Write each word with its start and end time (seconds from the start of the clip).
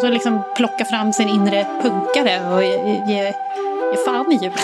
Så 0.00 0.10
liksom 0.10 0.42
plocka 0.56 0.84
fram 0.84 1.12
sin 1.12 1.28
inre 1.28 1.66
punkare 1.82 2.54
och 2.54 2.62
ge, 2.62 3.14
ge, 3.14 3.24
ge 3.92 3.96
fan 4.04 4.32
i 4.32 4.34
julen. 4.34 4.58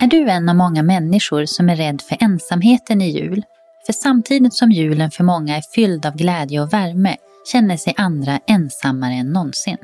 Är 0.00 0.06
du 0.06 0.30
en 0.30 0.48
av 0.48 0.56
många 0.56 0.82
människor 0.82 1.46
som 1.46 1.68
är 1.68 1.76
rädd 1.76 2.02
för 2.02 2.16
ensamheten 2.20 3.02
i 3.02 3.10
jul? 3.10 3.42
För 3.86 3.92
samtidigt 3.92 4.54
som 4.54 4.70
julen 4.70 5.10
för 5.10 5.24
många 5.24 5.56
är 5.56 5.62
fylld 5.74 6.06
av 6.06 6.16
glädje 6.16 6.60
och 6.60 6.72
värme 6.72 7.16
känner 7.52 7.76
sig 7.76 7.94
andra 7.96 8.40
ensammare 8.46 9.12
än 9.12 9.32
någonsin. 9.32 9.76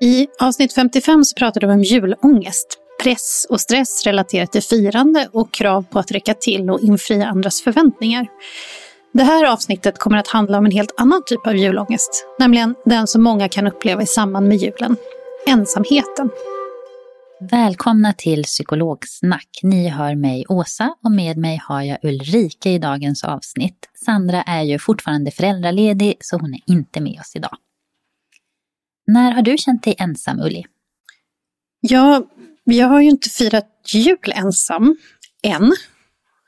I 0.00 0.28
avsnitt 0.40 0.72
55 0.72 1.24
så 1.24 1.34
pratade 1.34 1.66
vi 1.66 1.72
om 1.72 1.82
julångest, 1.82 2.78
press 3.08 3.46
och 3.50 3.60
stress 3.60 4.06
relaterat 4.06 4.52
till 4.52 4.62
firande 4.62 5.28
och 5.32 5.52
krav 5.52 5.82
på 5.82 5.98
att 5.98 6.10
räcka 6.10 6.34
till 6.34 6.70
och 6.70 6.80
infria 6.80 7.26
andras 7.26 7.62
förväntningar. 7.62 8.26
Det 9.12 9.22
här 9.22 9.44
avsnittet 9.44 9.98
kommer 9.98 10.18
att 10.18 10.28
handla 10.28 10.58
om 10.58 10.66
en 10.66 10.70
helt 10.70 10.94
annan 11.00 11.22
typ 11.26 11.46
av 11.46 11.56
julångest, 11.56 12.26
nämligen 12.38 12.74
den 12.84 13.06
som 13.06 13.22
många 13.22 13.48
kan 13.48 13.66
uppleva 13.66 14.02
i 14.02 14.06
samband 14.06 14.48
med 14.48 14.56
julen, 14.56 14.96
ensamheten. 15.46 16.30
Välkomna 17.50 18.12
till 18.12 18.42
Psykologsnack. 18.42 19.48
Ni 19.62 19.88
hör 19.88 20.14
mig 20.14 20.44
Åsa 20.48 20.94
och 21.04 21.12
med 21.12 21.36
mig 21.36 21.60
har 21.64 21.82
jag 21.82 21.98
Ulrika 22.02 22.70
i 22.70 22.78
dagens 22.78 23.24
avsnitt. 23.24 23.88
Sandra 24.04 24.42
är 24.42 24.62
ju 24.62 24.78
fortfarande 24.78 25.30
föräldraledig 25.30 26.16
så 26.20 26.38
hon 26.38 26.54
är 26.54 26.60
inte 26.66 27.00
med 27.00 27.20
oss 27.20 27.36
idag. 27.36 27.56
När 29.06 29.32
har 29.32 29.42
du 29.42 29.58
känt 29.58 29.82
dig 29.82 29.94
ensam 29.98 30.40
Ulli? 30.40 30.64
Ja, 31.80 32.22
jag 32.74 32.88
har 32.88 33.00
ju 33.00 33.08
inte 33.08 33.30
firat 33.30 33.66
jul 33.94 34.32
ensam 34.34 34.96
än. 35.42 35.72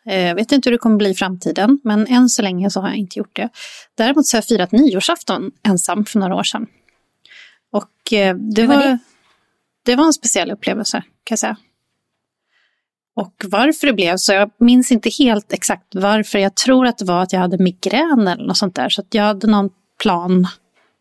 Eh, 0.07 0.27
Jag 0.27 0.35
vet 0.35 0.53
inte 0.53 0.69
hur 0.69 0.73
det 0.73 0.79
kommer 0.79 0.97
bli 0.97 1.11
i 1.11 1.15
framtiden, 1.15 1.81
men 1.85 2.07
än 2.07 2.29
så 2.29 2.43
länge 2.43 2.71
så 2.71 2.81
har 2.81 2.89
jag 2.89 2.97
inte 2.97 3.19
gjort 3.19 3.37
det. 3.37 3.49
Däremot 3.95 4.27
så 4.27 4.37
har 4.37 4.39
jag 4.39 4.47
firat 4.47 4.73
nyårsafton 4.73 5.51
ensam 5.63 6.05
för 6.05 6.19
några 6.19 6.35
år 6.35 6.43
sedan. 6.43 6.67
Och 7.73 8.13
eh, 8.13 8.37
det 8.37 8.67
var 8.67 8.75
var, 8.77 8.83
det? 8.83 8.99
det 9.85 9.97
var 9.97 10.05
en 10.05 10.13
speciell 10.13 10.51
upplevelse, 10.51 11.03
kan 11.25 11.35
jag 11.35 11.39
säga. 11.39 11.57
Och 13.17 13.45
varför 13.45 13.87
det 13.87 13.93
blev 13.93 14.17
så, 14.17 14.33
jag 14.33 14.51
minns 14.59 14.93
inte 14.93 15.11
helt 15.19 15.53
exakt 15.53 15.95
varför. 15.95 16.39
Jag 16.39 16.55
tror 16.55 16.87
att 16.87 16.99
det 16.99 17.05
var 17.05 17.23
att 17.23 17.33
jag 17.33 17.41
hade 17.41 17.59
migrän 17.59 18.29
eller 18.29 18.45
något 18.45 18.57
sånt 18.57 18.75
där. 18.75 18.89
Så 18.89 19.03
jag 19.11 19.23
hade 19.25 19.47
någon 19.47 19.71
plan 20.03 20.47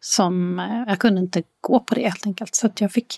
som, 0.01 0.59
eh, 0.59 0.83
jag 0.87 0.99
kunde 0.99 1.21
inte 1.21 1.43
gå 1.61 1.79
på 1.79 1.95
det 1.95 2.01
helt 2.01 2.25
enkelt. 2.25 2.55
Så 2.55 2.67
att 2.67 2.81
jag 2.81 2.91
fick 2.91 3.17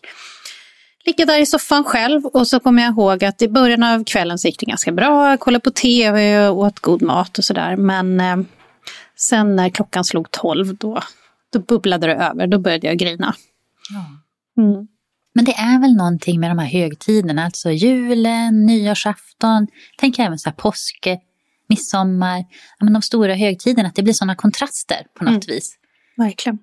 ligga 1.05 1.25
där 1.25 1.39
i 1.39 1.45
soffan 1.45 1.83
själv 1.83 2.25
och 2.25 2.47
så 2.47 2.59
kommer 2.59 2.83
jag 2.83 2.91
ihåg 2.91 3.23
att 3.23 3.41
i 3.41 3.47
början 3.47 3.83
av 3.83 4.03
kvällen 4.03 4.37
så 4.37 4.47
gick 4.47 4.59
det 4.59 4.65
ganska 4.65 4.91
bra. 4.91 5.29
Jag 5.29 5.39
kollade 5.39 5.63
på 5.63 5.71
tv 5.71 6.47
och 6.47 6.57
åt 6.57 6.79
god 6.79 7.01
mat 7.01 7.37
och 7.37 7.43
sådär. 7.43 7.75
Men 7.75 8.19
eh, 8.19 8.37
sen 9.15 9.55
när 9.55 9.69
klockan 9.69 10.03
slog 10.03 10.31
tolv 10.31 10.75
då, 10.75 11.01
då 11.53 11.59
bubblade 11.59 12.07
det 12.07 12.13
över. 12.13 12.47
Då 12.47 12.59
började 12.59 12.87
jag 12.87 12.97
grina. 12.97 13.35
Mm. 14.57 14.87
Men 15.33 15.45
det 15.45 15.51
är 15.51 15.81
väl 15.81 15.95
någonting 15.95 16.39
med 16.39 16.51
de 16.51 16.59
här 16.59 16.67
högtiderna, 16.67 17.45
alltså 17.45 17.71
julen, 17.71 18.65
nyårsafton, 18.65 19.67
tänk 19.97 20.19
även 20.19 20.39
så 20.39 20.49
här 20.49 20.55
påsk, 20.55 21.07
midsommar, 21.69 22.37
ja, 22.79 22.85
men 22.85 22.93
de 22.93 23.01
stora 23.01 23.35
högtiderna, 23.35 23.89
att 23.89 23.95
det 23.95 24.03
blir 24.03 24.13
sådana 24.13 24.35
kontraster 24.35 25.07
på 25.17 25.23
något 25.23 25.49
vis. 25.49 25.77
Verkligen. 26.17 26.59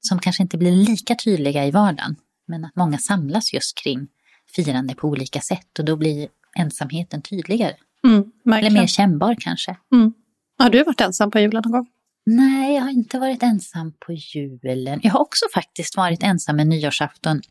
Som 0.00 0.18
kanske 0.18 0.42
inte 0.42 0.58
blir 0.58 0.72
lika 0.72 1.14
tydliga 1.14 1.66
i 1.66 1.70
vardagen, 1.70 2.16
men 2.46 2.64
att 2.64 2.76
många 2.76 2.98
samlas 2.98 3.52
just 3.52 3.78
kring 3.78 4.08
firande 4.56 4.94
på 4.94 5.08
olika 5.08 5.40
sätt 5.40 5.78
och 5.78 5.84
då 5.84 5.96
blir 5.96 6.28
ensamheten 6.56 7.22
tydligare. 7.22 7.74
Mm, 8.04 8.32
Eller 8.44 8.70
mer 8.70 8.86
kännbar 8.86 9.36
kanske. 9.40 9.76
Mm. 9.92 10.14
Har 10.58 10.70
du 10.70 10.84
varit 10.84 11.00
ensam 11.00 11.30
på 11.30 11.38
julen 11.38 11.62
någon 11.64 11.72
gång? 11.72 11.86
Nej, 12.26 12.74
jag 12.74 12.82
har 12.82 12.90
inte 12.90 13.18
varit 13.18 13.42
ensam 13.42 13.92
på 13.98 14.12
julen. 14.12 15.00
Jag 15.02 15.10
har 15.10 15.20
också 15.20 15.44
faktiskt 15.54 15.96
varit 15.96 16.22
ensam 16.22 16.60
en 16.60 16.68
nyårsafton 16.68 17.42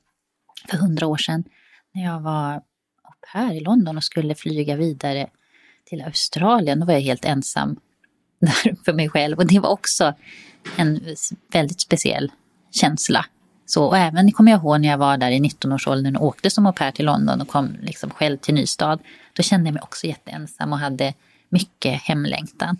för 0.69 0.77
hundra 0.77 1.07
år 1.07 1.17
sedan 1.17 1.43
när 1.93 2.03
jag 2.03 2.21
var 2.21 2.57
upp 2.57 3.25
här 3.27 3.53
i 3.53 3.59
London 3.59 3.97
och 3.97 4.03
skulle 4.03 4.35
flyga 4.35 4.75
vidare 4.75 5.29
till 5.85 6.01
Australien. 6.01 6.79
Då 6.79 6.85
var 6.85 6.93
jag 6.93 7.01
helt 7.01 7.25
ensam 7.25 7.79
där 8.39 8.83
för 8.85 8.93
mig 8.93 9.09
själv 9.09 9.37
och 9.37 9.47
det 9.47 9.59
var 9.59 9.69
också 9.69 10.13
en 10.75 11.15
väldigt 11.51 11.81
speciell 11.81 12.31
känsla. 12.71 13.25
Så, 13.65 13.85
och 13.85 13.97
även 13.97 14.31
kommer 14.31 14.51
jag 14.51 14.61
ihåg 14.61 14.81
när 14.81 14.89
jag 14.89 14.97
var 14.97 15.17
där 15.17 15.31
i 15.31 15.39
19-årsåldern 15.39 16.15
och 16.15 16.25
åkte 16.25 16.49
som 16.49 16.65
au 16.65 16.73
pair 16.73 16.91
till 16.91 17.05
London 17.05 17.41
och 17.41 17.47
kom 17.47 17.77
liksom 17.81 18.09
själv 18.09 18.37
till 18.37 18.53
Nystad. 18.53 18.99
Då 19.33 19.43
kände 19.43 19.67
jag 19.67 19.73
mig 19.73 19.83
också 19.83 20.07
jätteensam 20.07 20.73
och 20.73 20.79
hade 20.79 21.13
mycket 21.49 22.01
hemlängtan. 22.01 22.77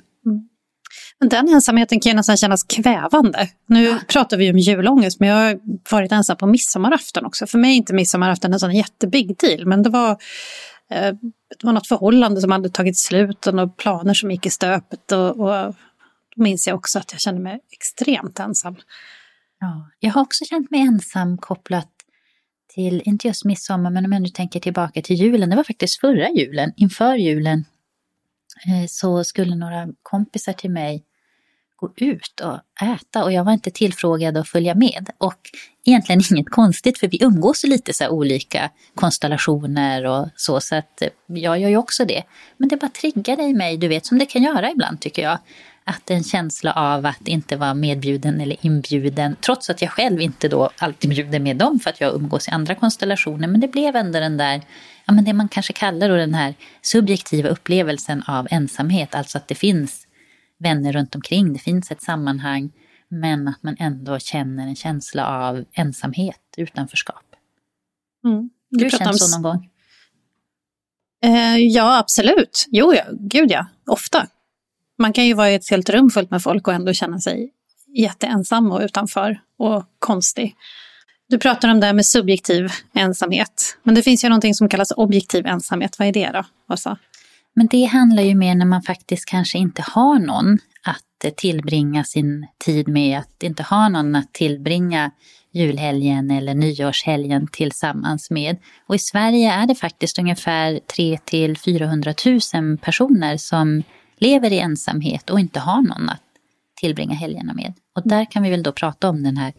Men 1.19 1.29
den 1.29 1.49
ensamheten 1.49 1.99
kan 1.99 2.09
ju 2.09 2.15
nästan 2.15 2.37
kännas 2.37 2.63
kvävande. 2.63 3.49
Nu 3.67 3.99
pratar 3.99 4.37
vi 4.37 4.51
om 4.51 4.57
julångest, 4.57 5.19
men 5.19 5.29
jag 5.29 5.35
har 5.35 5.59
varit 5.91 6.11
ensam 6.11 6.37
på 6.37 6.47
midsommarafton 6.47 7.25
också. 7.25 7.47
För 7.47 7.57
mig 7.57 7.71
är 7.71 7.75
inte 7.75 7.93
midsommarafton 7.93 8.53
en 8.53 8.59
sån 8.59 8.75
jättebig 8.75 9.37
deal, 9.37 9.65
men 9.65 9.83
det 9.83 9.89
var, 9.89 10.11
eh, 10.91 11.13
det 11.59 11.63
var 11.63 11.73
något 11.73 11.87
förhållande 11.87 12.41
som 12.41 12.51
hade 12.51 12.69
tagit 12.69 12.97
slut 12.97 13.47
och 13.47 13.55
några 13.55 13.69
planer 13.69 14.13
som 14.13 14.31
gick 14.31 14.45
i 14.45 14.49
stöpet. 14.49 15.11
Och, 15.11 15.39
och 15.39 15.75
då 16.35 16.43
minns 16.43 16.67
jag 16.67 16.75
också 16.75 16.99
att 16.99 17.11
jag 17.11 17.21
kände 17.21 17.41
mig 17.41 17.59
extremt 17.71 18.39
ensam. 18.39 18.75
Ja, 19.59 19.89
jag 19.99 20.11
har 20.11 20.21
också 20.21 20.45
känt 20.45 20.71
mig 20.71 20.81
ensam 20.81 21.37
kopplat 21.37 21.91
till, 22.75 23.01
inte 23.05 23.27
just 23.27 23.45
midsommar, 23.45 23.89
men 23.89 24.05
om 24.05 24.11
jag 24.11 24.21
nu 24.21 24.29
tänker 24.29 24.59
tillbaka 24.59 25.01
till 25.01 25.15
julen. 25.15 25.49
Det 25.49 25.55
var 25.55 25.63
faktiskt 25.63 25.99
förra 25.99 26.29
julen, 26.29 26.73
inför 26.77 27.15
julen, 27.15 27.65
eh, 28.65 28.87
så 28.87 29.23
skulle 29.23 29.55
några 29.55 29.87
kompisar 30.03 30.53
till 30.53 30.71
mig 30.71 31.03
gå 31.75 31.93
ut 31.95 32.39
och 32.39 32.59
äta 32.81 33.23
och 33.23 33.31
jag 33.31 33.43
var 33.43 33.51
inte 33.51 33.71
tillfrågad 33.71 34.37
att 34.37 34.47
följa 34.47 34.75
med. 34.75 35.09
Och 35.17 35.39
egentligen 35.85 36.21
inget 36.31 36.49
konstigt 36.49 36.99
för 36.99 37.07
vi 37.07 37.23
umgås 37.23 37.63
lite 37.63 37.93
så 37.93 38.03
här 38.03 38.11
olika 38.11 38.71
konstellationer 38.95 40.05
och 40.05 40.27
så, 40.35 40.59
så 40.61 40.75
att 40.75 41.01
eh, 41.01 41.09
jag 41.27 41.59
gör 41.59 41.69
ju 41.69 41.77
också 41.77 42.05
det. 42.05 42.23
Men 42.57 42.69
det 42.69 42.77
bara 42.77 42.89
triggade 42.89 43.43
i 43.43 43.53
mig, 43.53 43.77
du 43.77 43.87
vet, 43.87 44.05
som 44.05 44.19
det 44.19 44.25
kan 44.25 44.43
göra 44.43 44.71
ibland 44.71 45.01
tycker 45.01 45.21
jag 45.21 45.39
att 45.87 46.09
en 46.09 46.23
känsla 46.23 46.73
av 46.73 47.05
att 47.05 47.27
inte 47.27 47.55
vara 47.55 47.73
medbjuden 47.73 48.41
eller 48.41 48.65
inbjuden, 48.65 49.35
trots 49.41 49.69
att 49.69 49.81
jag 49.81 49.91
själv 49.91 50.21
inte 50.21 50.47
då 50.47 50.69
alltid 50.77 51.09
bjuder 51.09 51.39
med 51.39 51.57
dem 51.57 51.79
för 51.79 51.89
att 51.89 52.01
jag 52.01 52.15
umgås 52.15 52.47
i 52.47 52.51
andra 52.51 52.75
konstellationer, 52.75 53.47
men 53.47 53.61
det 53.61 53.67
blev 53.67 53.95
ändå 53.95 54.19
den 54.19 54.37
där, 54.37 54.61
ja 55.05 55.13
men 55.13 55.25
det 55.25 55.33
man 55.33 55.49
kanske 55.49 55.73
kallar 55.73 56.09
då 56.09 56.15
den 56.15 56.33
här 56.33 56.53
subjektiva 56.81 57.49
upplevelsen 57.49 58.23
av 58.27 58.47
ensamhet, 58.51 59.15
alltså 59.15 59.37
att 59.37 59.47
det 59.47 59.55
finns 59.55 60.07
vänner 60.59 60.93
runt 60.93 61.15
omkring, 61.15 61.53
det 61.53 61.59
finns 61.59 61.91
ett 61.91 62.01
sammanhang, 62.01 62.71
men 63.07 63.47
att 63.47 63.63
man 63.63 63.75
ändå 63.79 64.19
känner 64.19 64.67
en 64.67 64.75
känsla 64.75 65.27
av 65.27 65.65
ensamhet, 65.73 66.41
utanförskap. 66.57 67.25
Mm. 68.25 68.49
Du, 68.69 68.83
du 68.83 68.89
känt 68.89 69.17
så 69.17 69.35
någon 69.35 69.43
gång? 69.43 69.69
Eh, 71.23 71.57
ja, 71.57 71.99
absolut. 71.99 72.65
Jo, 72.71 72.93
ja. 72.93 73.03
gud 73.11 73.51
ja. 73.51 73.67
Ofta. 73.85 74.27
Man 74.97 75.13
kan 75.13 75.25
ju 75.25 75.33
vara 75.33 75.51
i 75.51 75.55
ett 75.55 75.69
helt 75.69 75.89
rum 75.89 76.09
fullt 76.09 76.31
med 76.31 76.43
folk 76.43 76.67
och 76.67 76.73
ändå 76.73 76.93
känna 76.93 77.19
sig 77.19 77.51
jätteensam 77.97 78.71
och 78.71 78.81
utanför 78.81 79.39
och 79.57 79.83
konstig. 79.99 80.55
Du 81.29 81.37
pratar 81.37 81.71
om 81.71 81.79
det 81.79 81.85
här 81.85 81.93
med 81.93 82.05
subjektiv 82.05 82.71
ensamhet. 82.93 83.77
Men 83.83 83.95
det 83.95 84.03
finns 84.03 84.23
ju 84.23 84.29
någonting 84.29 84.53
som 84.53 84.69
kallas 84.69 84.91
objektiv 84.91 85.45
ensamhet. 85.45 85.99
Vad 85.99 86.07
är 86.07 86.13
det 86.13 86.31
då, 86.33 86.43
Åsa? 86.73 86.97
Men 87.53 87.67
det 87.67 87.85
handlar 87.85 88.23
ju 88.23 88.35
mer 88.35 88.55
när 88.55 88.65
man 88.65 88.81
faktiskt 88.81 89.25
kanske 89.25 89.57
inte 89.57 89.83
har 89.87 90.19
någon 90.19 90.59
att 90.83 91.37
tillbringa 91.37 92.03
sin 92.03 92.47
tid 92.65 92.87
med, 92.87 93.19
att 93.19 93.43
inte 93.43 93.63
ha 93.63 93.89
någon 93.89 94.15
att 94.15 94.33
tillbringa 94.33 95.11
julhelgen 95.53 96.31
eller 96.31 96.53
nyårshelgen 96.53 97.47
tillsammans 97.47 98.31
med. 98.31 98.57
Och 98.87 98.95
i 98.95 98.99
Sverige 98.99 99.51
är 99.53 99.67
det 99.67 99.75
faktiskt 99.75 100.19
ungefär 100.19 100.79
3 100.95 101.19
till 101.25 101.57
400 101.57 102.13
000 102.53 102.77
personer 102.77 103.37
som 103.37 103.83
lever 104.17 104.53
i 104.53 104.59
ensamhet 104.59 105.29
och 105.29 105.39
inte 105.39 105.59
har 105.59 105.81
någon 105.81 106.09
att 106.09 106.21
tillbringa 106.75 107.15
helgerna 107.15 107.53
med. 107.53 107.73
Och 107.95 108.01
där 108.05 108.31
kan 108.31 108.43
vi 108.43 108.49
väl 108.49 108.63
då 108.63 108.71
prata 108.71 109.09
om 109.09 109.23
den 109.23 109.37
här 109.37 109.53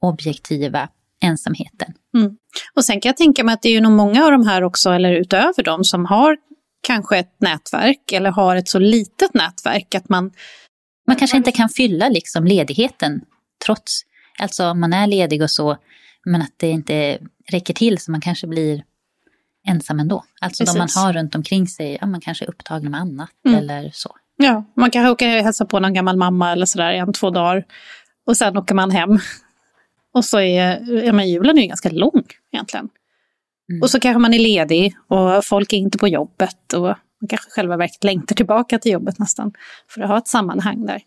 objektiva 0.00 0.88
ensamheten. 1.20 1.94
Mm. 2.16 2.36
Och 2.74 2.84
sen 2.84 3.00
kan 3.00 3.08
jag 3.08 3.16
tänka 3.16 3.44
mig 3.44 3.52
att 3.52 3.62
det 3.62 3.68
är 3.68 3.72
ju 3.72 3.80
nog 3.80 3.92
många 3.92 4.24
av 4.24 4.32
de 4.32 4.46
här 4.46 4.64
också, 4.64 4.90
eller 4.90 5.12
utöver 5.12 5.62
dem, 5.62 5.84
som 5.84 6.04
har 6.04 6.36
kanske 6.86 7.18
ett 7.18 7.40
nätverk 7.40 8.12
eller 8.12 8.30
har 8.30 8.56
ett 8.56 8.68
så 8.68 8.78
litet 8.78 9.34
nätverk 9.34 9.94
att 9.94 10.08
man... 10.08 10.32
Man 11.06 11.16
kanske 11.16 11.36
inte 11.36 11.52
kan 11.52 11.68
fylla 11.68 12.08
liksom 12.08 12.44
ledigheten 12.44 13.20
trots, 13.66 14.00
alltså 14.38 14.66
om 14.66 14.80
man 14.80 14.92
är 14.92 15.06
ledig 15.06 15.42
och 15.42 15.50
så, 15.50 15.76
men 16.24 16.42
att 16.42 16.54
det 16.56 16.70
inte 16.70 17.18
räcker 17.50 17.74
till 17.74 17.98
så 17.98 18.10
man 18.10 18.20
kanske 18.20 18.46
blir 18.46 18.84
ensam 19.68 20.00
ändå. 20.00 20.24
Alltså 20.40 20.64
Precis. 20.64 20.74
de 20.74 20.78
man 20.78 21.04
har 21.04 21.12
runt 21.12 21.34
omkring 21.34 21.66
sig, 21.66 21.98
ja, 22.00 22.06
man 22.06 22.20
kanske 22.20 22.44
är 22.44 22.48
upptagen 22.48 22.90
med 22.90 23.00
annat 23.00 23.30
mm. 23.46 23.58
eller 23.58 23.90
så. 23.94 24.16
Ja, 24.36 24.64
man 24.76 24.90
kanske 24.90 25.10
åker 25.10 25.38
och 25.38 25.44
hälsar 25.44 25.64
på 25.64 25.80
någon 25.80 25.94
gammal 25.94 26.16
mamma 26.16 26.52
eller 26.52 26.66
sådär 26.66 26.92
en, 26.92 27.12
två 27.12 27.30
dagar. 27.30 27.64
Och 28.26 28.36
sen 28.36 28.56
åker 28.56 28.74
man 28.74 28.90
hem. 28.90 29.18
Och 30.14 30.24
så 30.24 30.40
är, 30.40 30.92
ja 31.04 31.12
men 31.12 31.28
julen 31.28 31.58
är 31.58 31.62
ju 31.62 31.68
ganska 31.68 31.90
lång 31.90 32.22
egentligen. 32.52 32.88
Mm. 33.70 33.82
Och 33.82 33.90
så 33.90 34.00
kanske 34.00 34.18
man 34.18 34.34
är 34.34 34.38
ledig 34.38 34.94
och 35.08 35.44
folk 35.44 35.72
är 35.72 35.76
inte 35.76 35.98
på 35.98 36.08
jobbet 36.08 36.72
och 36.72 36.82
man 37.20 37.28
kanske 37.28 37.50
själva 37.50 37.76
verket 37.76 38.04
längtar 38.04 38.34
tillbaka 38.34 38.78
till 38.78 38.92
jobbet 38.92 39.18
nästan. 39.18 39.52
För 39.88 40.00
att 40.00 40.08
ha 40.08 40.18
ett 40.18 40.28
sammanhang 40.28 40.86
där. 40.86 41.02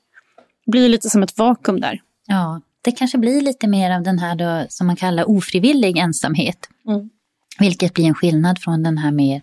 Det 0.66 0.72
blir 0.72 0.90
lite 0.90 1.10
som 1.10 1.24
ett 1.24 1.38
vakuum 1.38 1.80
där. 1.80 2.02
Ja, 2.28 2.62
det 2.82 2.92
kanske 2.92 3.18
blir 3.18 3.42
lite 3.42 3.68
mer 3.68 3.92
av 3.92 4.04
den 4.04 4.20
här 4.20 4.36
då, 4.36 4.66
som 4.70 4.88
man 4.88 4.96
kallar 4.96 5.30
ofrivillig 5.30 5.98
ensamhet. 5.98 6.70
Mm. 6.88 7.10
Vilket 7.60 7.94
blir 7.94 8.06
en 8.06 8.16
skillnad 8.16 8.60
från 8.60 8.84
den 8.84 8.98
här 8.98 9.12
mer 9.12 9.42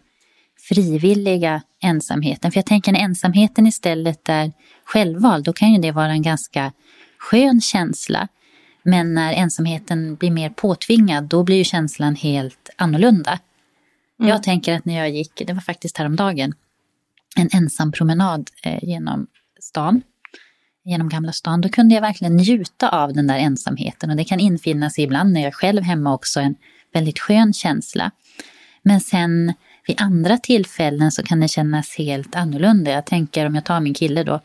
frivilliga 0.61 1.63
ensamheten. 1.81 2.53
För 2.53 2.59
jag 2.59 2.67
tänker 2.67 2.93
när 2.93 3.01
ensamheten 3.01 3.67
istället 3.67 4.29
är 4.29 4.53
självvald, 4.85 5.45
då 5.45 5.53
kan 5.53 5.73
ju 5.73 5.81
det 5.81 5.93
vara 5.93 6.11
en 6.11 6.23
ganska 6.23 6.73
skön 7.19 7.61
känsla. 7.61 8.29
Men 8.83 9.15
när 9.15 9.33
ensamheten 9.33 10.15
blir 10.15 10.31
mer 10.31 10.51
påtvingad, 10.51 11.25
då 11.25 11.43
blir 11.43 11.57
ju 11.57 11.65
känslan 11.65 12.15
helt 12.15 12.71
annorlunda. 12.77 13.39
Mm. 14.21 14.31
Jag 14.31 14.43
tänker 14.43 14.75
att 14.75 14.85
när 14.85 14.99
jag 14.99 15.11
gick, 15.11 15.43
det 15.47 15.53
var 15.53 15.61
faktiskt 15.61 15.99
häromdagen, 15.99 16.55
en 17.37 17.49
ensam 17.53 17.93
promenad 17.93 18.51
eh, 18.63 18.85
genom 18.85 19.27
stan, 19.61 20.03
genom 20.85 21.09
Gamla 21.09 21.33
stan, 21.33 21.61
då 21.61 21.69
kunde 21.69 21.95
jag 21.95 22.03
verkligen 22.03 22.37
njuta 22.37 22.89
av 22.89 23.13
den 23.13 23.27
där 23.27 23.39
ensamheten. 23.39 24.11
Och 24.11 24.17
det 24.17 24.25
kan 24.25 24.41
infinna 24.41 24.91
sig 24.91 25.05
ibland 25.05 25.33
när 25.33 25.41
jag 25.41 25.55
själv 25.55 25.83
hemma 25.83 26.15
också, 26.15 26.41
en 26.41 26.55
väldigt 26.93 27.19
skön 27.19 27.53
känsla. 27.53 28.11
Men 28.83 29.01
sen 29.01 29.55
vid 29.87 30.01
andra 30.01 30.39
tillfällen 30.39 31.13
så 31.13 31.23
kan 31.23 31.41
det 31.41 31.49
kännas 31.49 31.99
helt 31.99 32.35
annorlunda. 32.35 32.91
Jag 32.91 33.07
tänker 33.07 33.47
om 33.47 33.55
jag 33.55 33.65
tar 33.65 33.81
min 33.81 33.95
kille 33.95 34.23
då, 34.23 34.41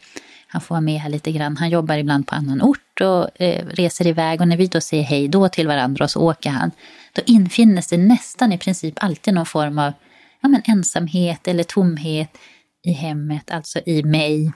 han 0.48 0.62
får 0.62 0.76
vara 0.76 0.82
med 0.82 1.00
här 1.00 1.10
lite 1.10 1.32
grann. 1.32 1.58
Han 1.58 1.70
jobbar 1.70 1.98
ibland 1.98 2.28
på 2.28 2.36
annan 2.36 2.62
ort 2.62 3.02
och 3.02 3.42
eh, 3.42 3.66
reser 3.66 4.08
iväg 4.08 4.42
och 4.42 4.48
när 4.48 4.58
vi 4.58 4.68
då 4.68 4.82
säger 4.82 5.04
hej 5.04 5.28
då 5.28 5.50
till 5.50 5.68
varandra 5.68 6.04
och 6.06 6.12
så 6.12 6.22
åker 6.22 6.50
han, 6.50 6.72
då 7.14 7.22
infinner 7.26 7.82
sig 7.82 7.98
nästan 7.98 8.52
i 8.52 8.58
princip 8.58 9.04
alltid 9.04 9.34
någon 9.34 9.46
form 9.46 9.80
av 9.80 9.94
ja, 10.42 10.50
men 10.50 10.62
ensamhet 10.66 11.48
eller 11.48 11.64
tomhet 11.64 12.38
i 12.84 12.92
hemmet, 12.92 13.52
alltså 13.52 13.80
i 13.86 14.04
mig. 14.04 14.52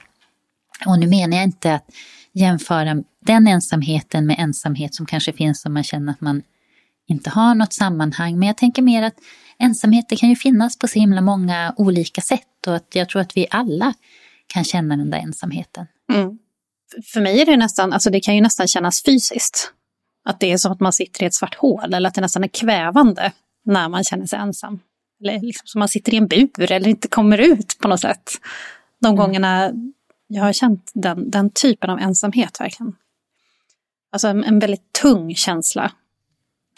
Och 0.86 0.98
nu 0.98 1.06
menar 1.06 1.36
jag 1.36 1.44
inte 1.44 1.74
att 1.74 1.84
jämföra 2.32 3.02
den 3.20 3.46
ensamheten 3.46 4.26
med 4.26 4.36
ensamhet 4.38 4.94
som 4.94 5.06
kanske 5.06 5.32
finns 5.32 5.66
om 5.66 5.74
man 5.74 5.84
känner 5.84 6.12
att 6.12 6.20
man 6.20 6.42
inte 7.10 7.30
har 7.30 7.54
något 7.54 7.72
sammanhang. 7.72 8.38
Men 8.38 8.46
jag 8.46 8.56
tänker 8.56 8.82
mer 8.82 9.02
att 9.02 9.14
ensamhet 9.58 10.08
det 10.08 10.16
kan 10.16 10.28
ju 10.28 10.36
finnas 10.36 10.78
på 10.78 10.88
så 10.88 10.98
himla 10.98 11.20
många 11.20 11.74
olika 11.76 12.20
sätt 12.20 12.66
och 12.66 12.76
att 12.76 12.94
jag 12.94 13.08
tror 13.08 13.22
att 13.22 13.36
vi 13.36 13.46
alla 13.50 13.94
kan 14.46 14.64
känna 14.64 14.96
den 14.96 15.10
där 15.10 15.18
ensamheten. 15.18 15.86
Mm. 16.12 16.38
För 17.12 17.20
mig 17.20 17.40
är 17.40 17.46
det 17.46 17.56
nästan, 17.56 17.92
alltså 17.92 18.10
det 18.10 18.20
kan 18.20 18.34
ju 18.34 18.40
nästan 18.40 18.68
kännas 18.68 19.04
fysiskt. 19.04 19.72
Att 20.24 20.40
det 20.40 20.52
är 20.52 20.56
som 20.56 20.72
att 20.72 20.80
man 20.80 20.92
sitter 20.92 21.22
i 21.22 21.26
ett 21.26 21.34
svart 21.34 21.54
hål 21.54 21.94
eller 21.94 22.08
att 22.08 22.14
det 22.14 22.20
nästan 22.20 22.44
är 22.44 22.48
kvävande 22.48 23.32
när 23.64 23.88
man 23.88 24.04
känner 24.04 24.26
sig 24.26 24.38
ensam. 24.38 24.80
Eller 25.20 25.40
liksom 25.40 25.66
som 25.66 25.78
man 25.78 25.88
sitter 25.88 26.14
i 26.14 26.16
en 26.16 26.26
bur 26.26 26.72
eller 26.72 26.88
inte 26.88 27.08
kommer 27.08 27.38
ut 27.38 27.78
på 27.80 27.88
något 27.88 28.00
sätt. 28.00 28.30
De 29.00 29.06
mm. 29.06 29.16
gångerna 29.16 29.72
jag 30.26 30.42
har 30.42 30.52
känt 30.52 30.90
den, 30.94 31.30
den 31.30 31.50
typen 31.50 31.90
av 31.90 31.98
ensamhet 31.98 32.60
verkligen. 32.60 32.96
Alltså 34.12 34.28
en, 34.28 34.44
en 34.44 34.58
väldigt 34.58 34.92
tung 35.02 35.34
känsla 35.34 35.92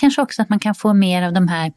kanske 0.02 0.22
också 0.22 0.43
att 0.43 0.49
man 0.49 0.58
kan 0.58 0.75
få 0.75 0.94
mer 0.94 1.22
av 1.22 1.32
de 1.32 1.49
här 1.49 1.72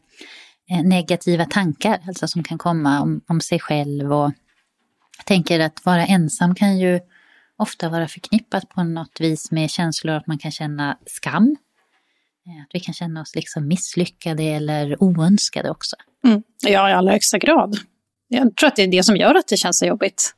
eh, 0.70 0.82
negativa 0.82 1.44
tankar, 1.44 2.02
alltså 2.06 2.28
som 2.28 2.42
kan 2.42 2.58
komma 2.58 3.00
om, 3.00 3.20
om 3.28 3.40
sig 3.40 3.60
själv. 3.60 4.12
Och 4.12 4.32
jag 5.16 5.26
tänker 5.26 5.60
att 5.60 5.84
vara 5.84 6.06
ensam 6.06 6.54
kan 6.54 6.78
ju 6.78 7.00
ofta 7.56 7.88
vara 7.88 8.08
förknippat 8.08 8.68
på 8.68 8.82
något 8.82 9.20
vis 9.20 9.50
med 9.50 9.70
känslor 9.70 10.14
att 10.14 10.26
man 10.26 10.38
kan 10.38 10.50
känna 10.50 10.98
skam. 11.06 11.56
Eh, 12.46 12.62
att 12.62 12.68
vi 12.72 12.80
kan 12.80 12.94
känna 12.94 13.20
oss 13.20 13.34
liksom 13.34 13.68
misslyckade 13.68 14.42
eller 14.42 15.02
oönskade 15.02 15.70
också. 15.70 15.96
Mm. 16.24 16.42
Ja, 16.62 16.90
i 16.90 16.92
allra 16.92 17.12
högsta 17.12 17.38
grad. 17.38 17.76
Jag 18.28 18.56
tror 18.56 18.68
att 18.68 18.76
det 18.76 18.82
är 18.82 18.88
det 18.88 19.02
som 19.02 19.16
gör 19.16 19.34
att 19.34 19.48
det 19.48 19.56
känns 19.56 19.78
så 19.78 19.86
jobbigt 19.86 20.34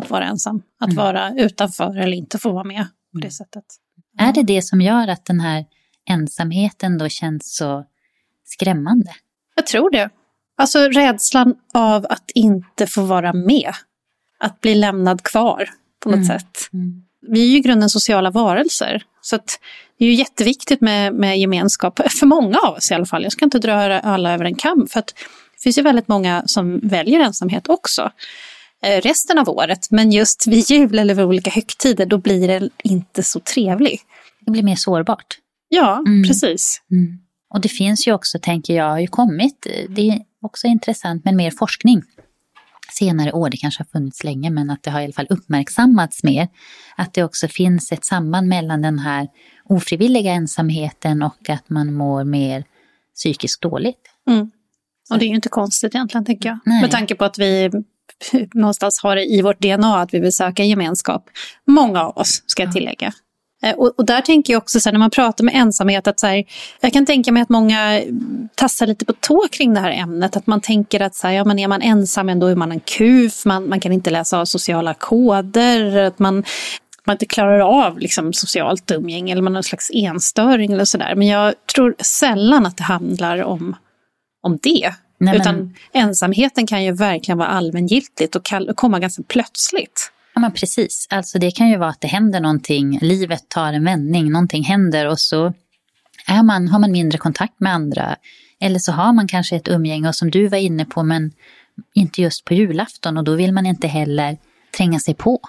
att 0.00 0.10
vara 0.10 0.24
ensam. 0.24 0.62
Att 0.80 0.92
mm. 0.92 1.04
vara 1.04 1.34
utanför 1.34 1.96
eller 1.96 2.16
inte 2.16 2.38
få 2.38 2.52
vara 2.52 2.64
med 2.64 2.86
på 3.12 3.18
det 3.18 3.26
mm. 3.26 3.30
sättet. 3.30 3.64
Är 4.18 4.32
det 4.32 4.42
det 4.42 4.62
som 4.62 4.80
gör 4.80 5.08
att 5.08 5.24
den 5.24 5.40
här 5.40 5.64
ensamheten 6.06 6.98
då 6.98 7.08
känns 7.08 7.56
så 7.56 7.84
skrämmande? 8.44 9.10
Jag 9.54 9.66
tror 9.66 9.90
det. 9.90 10.10
Alltså 10.56 10.78
rädslan 10.78 11.54
av 11.74 12.06
att 12.10 12.30
inte 12.34 12.86
få 12.86 13.02
vara 13.02 13.32
med. 13.32 13.72
Att 14.38 14.60
bli 14.60 14.74
lämnad 14.74 15.22
kvar 15.22 15.70
på 16.00 16.08
något 16.08 16.16
mm. 16.16 16.26
sätt. 16.26 16.68
Mm. 16.72 17.02
Vi 17.28 17.42
är 17.42 17.46
ju 17.46 17.56
i 17.56 17.60
grunden 17.60 17.90
sociala 17.90 18.30
varelser. 18.30 19.02
Så 19.20 19.36
det 19.98 20.04
är 20.04 20.08
ju 20.08 20.14
jätteviktigt 20.14 20.80
med, 20.80 21.14
med 21.14 21.38
gemenskap, 21.38 22.00
för 22.18 22.26
många 22.26 22.58
av 22.58 22.74
oss 22.74 22.90
i 22.90 22.94
alla 22.94 23.06
fall. 23.06 23.22
Jag 23.22 23.32
ska 23.32 23.44
inte 23.44 23.58
dra 23.58 24.00
alla 24.00 24.34
över 24.34 24.44
en 24.44 24.54
kam, 24.54 24.86
för 24.90 24.98
att 24.98 25.14
det 25.56 25.62
finns 25.62 25.78
ju 25.78 25.82
väldigt 25.82 26.08
många 26.08 26.42
som 26.46 26.80
väljer 26.82 27.20
ensamhet 27.20 27.68
också 27.68 28.10
eh, 28.82 29.00
resten 29.00 29.38
av 29.38 29.48
året. 29.48 29.90
Men 29.90 30.12
just 30.12 30.46
vid 30.46 30.70
jul 30.70 30.98
eller 30.98 31.14
vid 31.14 31.24
olika 31.24 31.50
högtider, 31.50 32.06
då 32.06 32.18
blir 32.18 32.48
det 32.48 32.70
inte 32.84 33.22
så 33.22 33.40
trevligt. 33.40 34.02
Det 34.40 34.50
blir 34.50 34.62
mer 34.62 34.76
sårbart. 34.76 35.38
Ja, 35.68 36.02
mm. 36.06 36.28
precis. 36.28 36.82
Mm. 36.90 37.18
Och 37.54 37.60
det 37.60 37.68
finns 37.68 38.08
ju 38.08 38.12
också, 38.12 38.38
tänker 38.38 38.74
jag, 38.74 38.90
har 38.90 38.98
ju 38.98 39.06
kommit, 39.06 39.66
det 39.88 40.08
är 40.08 40.18
också 40.42 40.66
intressant, 40.66 41.24
men 41.24 41.36
mer 41.36 41.50
forskning 41.50 42.02
senare 42.98 43.32
år, 43.32 43.50
det 43.50 43.56
kanske 43.56 43.80
har 43.80 43.86
funnits 44.00 44.24
länge, 44.24 44.50
men 44.50 44.70
att 44.70 44.82
det 44.82 44.90
har 44.90 45.00
i 45.00 45.04
alla 45.04 45.12
fall 45.12 45.26
uppmärksammats 45.30 46.22
mer. 46.22 46.48
Att 46.96 47.14
det 47.14 47.24
också 47.24 47.48
finns 47.48 47.92
ett 47.92 48.04
samband 48.04 48.48
mellan 48.48 48.82
den 48.82 48.98
här 48.98 49.28
ofrivilliga 49.64 50.32
ensamheten 50.32 51.22
och 51.22 51.50
att 51.50 51.70
man 51.70 51.94
mår 51.94 52.24
mer 52.24 52.64
psykiskt 53.14 53.62
dåligt. 53.62 54.00
Mm. 54.28 54.50
Och 55.10 55.18
det 55.18 55.24
är 55.24 55.28
ju 55.28 55.34
inte 55.34 55.48
konstigt 55.48 55.94
egentligen, 55.94 56.24
tänker 56.24 56.48
jag. 56.48 56.58
Nej. 56.64 56.82
Med 56.82 56.90
tanke 56.90 57.14
på 57.14 57.24
att 57.24 57.38
vi 57.38 57.70
någonstans 58.54 59.00
har 59.02 59.16
det 59.16 59.24
i 59.24 59.42
vårt 59.42 59.60
DNA 59.60 60.00
att 60.00 60.14
vi 60.14 60.20
vill 60.20 60.32
söka 60.32 60.64
gemenskap. 60.64 61.30
Många 61.66 62.02
av 62.02 62.16
oss, 62.16 62.42
ska 62.46 62.62
jag 62.62 62.72
tillägga. 62.72 63.12
Eh, 63.62 63.74
och, 63.74 63.92
och, 63.98 64.06
där 64.06 64.20
tänker 64.20 64.52
jag 64.52 64.62
också, 64.62 64.80
så 64.80 64.88
här, 64.88 64.92
när 64.92 64.98
man 64.98 65.10
pratar 65.10 65.44
med 65.44 65.54
ensamhet, 65.54 66.06
att 66.06 66.20
så 66.20 66.26
här, 66.26 66.44
jag 66.80 66.92
kan 66.92 67.06
tänka 67.06 67.32
mig 67.32 67.42
att 67.42 67.48
många 67.48 68.02
tassar 68.54 68.86
lite 68.86 69.04
på 69.04 69.12
tå 69.12 69.48
kring 69.52 69.74
det 69.74 69.80
här 69.80 69.90
ämnet. 69.90 70.36
Att 70.36 70.46
man 70.46 70.60
tänker 70.60 71.00
att 71.00 71.14
så 71.14 71.26
här, 71.26 71.34
ja, 71.34 71.44
men 71.44 71.58
är 71.58 71.68
man 71.68 71.82
ensam, 71.82 72.40
då 72.40 72.46
är 72.46 72.56
man 72.56 72.72
en 72.72 72.80
kuf, 72.80 73.44
man, 73.44 73.68
man 73.68 73.80
kan 73.80 73.92
inte 73.92 74.10
läsa 74.10 74.40
av 74.40 74.44
sociala 74.44 74.94
koder, 74.94 75.96
att 75.96 76.18
man, 76.18 76.44
man 77.04 77.14
inte 77.14 77.26
klarar 77.26 77.58
av 77.58 77.98
liksom, 77.98 78.32
socialt 78.32 78.90
umgänge 78.90 79.32
eller 79.32 79.42
man 79.42 79.52
har 79.52 79.58
en 79.58 79.62
slags 79.62 79.90
enstöring 79.94 80.72
eller 80.72 80.84
sådär. 80.84 81.14
Men 81.14 81.26
jag 81.26 81.54
tror 81.74 81.94
sällan 81.98 82.66
att 82.66 82.76
det 82.76 82.82
handlar 82.82 83.42
om, 83.42 83.76
om 84.42 84.58
det. 84.62 84.94
Nej, 85.18 85.36
Utan 85.36 85.74
ensamheten 85.92 86.66
kan 86.66 86.84
ju 86.84 86.92
verkligen 86.92 87.38
vara 87.38 87.48
allmängiltigt 87.48 88.36
och 88.36 88.46
komma 88.74 88.98
ganska 88.98 89.22
plötsligt. 89.28 90.12
Ja, 90.36 90.40
men 90.40 90.52
precis. 90.52 91.06
Alltså 91.10 91.38
det 91.38 91.50
kan 91.50 91.68
ju 91.68 91.76
vara 91.76 91.90
att 91.90 92.00
det 92.00 92.08
händer 92.08 92.40
någonting, 92.40 92.98
livet 93.02 93.48
tar 93.48 93.72
en 93.72 93.84
vändning, 93.84 94.32
någonting 94.32 94.62
händer 94.64 95.08
och 95.08 95.20
så 95.20 95.52
är 96.26 96.42
man, 96.42 96.68
har 96.68 96.78
man 96.78 96.92
mindre 96.92 97.18
kontakt 97.18 97.60
med 97.60 97.72
andra. 97.72 98.16
Eller 98.60 98.78
så 98.78 98.92
har 98.92 99.12
man 99.12 99.28
kanske 99.28 99.56
ett 99.56 99.68
umgänge, 99.68 100.08
och 100.08 100.14
som 100.14 100.30
du 100.30 100.48
var 100.48 100.58
inne 100.58 100.84
på, 100.84 101.02
men 101.02 101.32
inte 101.94 102.22
just 102.22 102.44
på 102.44 102.54
julafton 102.54 103.16
och 103.16 103.24
då 103.24 103.34
vill 103.34 103.52
man 103.52 103.66
inte 103.66 103.86
heller 103.86 104.38
tränga 104.76 105.00
sig 105.00 105.14
på. 105.14 105.40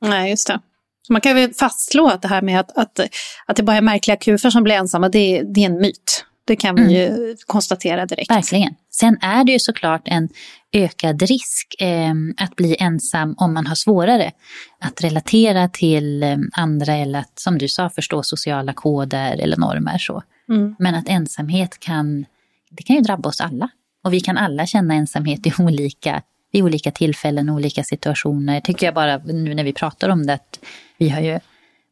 Nej, 0.00 0.30
just 0.30 0.46
det. 0.46 0.60
Så 1.06 1.12
man 1.12 1.20
kan 1.20 1.34
väl 1.34 1.54
fastslå 1.54 2.08
att 2.08 2.22
det 2.22 2.28
här 2.28 2.42
med 2.42 2.60
att, 2.60 2.78
att, 2.78 3.00
att 3.46 3.56
det 3.56 3.62
bara 3.62 3.76
är 3.76 3.82
märkliga 3.82 4.16
kufar 4.16 4.50
som 4.50 4.64
blir 4.64 4.74
ensamma, 4.74 5.08
det, 5.08 5.42
det 5.42 5.60
är 5.60 5.66
en 5.66 5.78
myt. 5.78 6.24
Det 6.44 6.56
kan 6.56 6.74
vi 6.74 6.82
mm. 6.82 6.94
ju 6.94 7.36
konstatera 7.46 8.06
direkt. 8.06 8.30
Verkligen. 8.30 8.74
Sen 8.90 9.18
är 9.20 9.44
det 9.44 9.52
ju 9.52 9.58
såklart 9.58 10.02
en 10.04 10.28
ökad 10.76 11.22
risk 11.22 11.74
eh, 11.78 12.14
att 12.36 12.56
bli 12.56 12.76
ensam 12.78 13.34
om 13.38 13.54
man 13.54 13.66
har 13.66 13.74
svårare 13.74 14.32
att 14.80 15.04
relatera 15.04 15.68
till 15.68 16.22
eh, 16.22 16.36
andra 16.52 16.94
eller 16.94 17.18
att, 17.18 17.38
som 17.38 17.58
du 17.58 17.68
sa, 17.68 17.90
förstå 17.90 18.22
sociala 18.22 18.72
koder 18.72 19.36
eller 19.38 19.56
normer. 19.56 19.98
Så. 19.98 20.22
Mm. 20.48 20.76
Men 20.78 20.94
att 20.94 21.08
ensamhet 21.08 21.80
kan, 21.80 22.26
det 22.70 22.82
kan 22.82 22.96
ju 22.96 23.02
drabba 23.02 23.28
oss 23.28 23.40
alla. 23.40 23.68
Och 24.04 24.12
vi 24.12 24.20
kan 24.20 24.36
alla 24.36 24.66
känna 24.66 24.94
ensamhet 24.94 25.46
i 25.46 25.52
olika, 25.62 26.22
vid 26.52 26.62
olika 26.62 26.90
tillfällen 26.90 27.50
olika 27.50 27.84
situationer. 27.84 28.60
Tycker 28.60 28.86
jag 28.86 28.94
bara 28.94 29.18
nu 29.18 29.54
när 29.54 29.64
vi 29.64 29.72
pratar 29.72 30.08
om 30.08 30.26
det, 30.26 30.34
att 30.34 30.60
vi 30.98 31.08
har 31.08 31.20
ju 31.20 31.40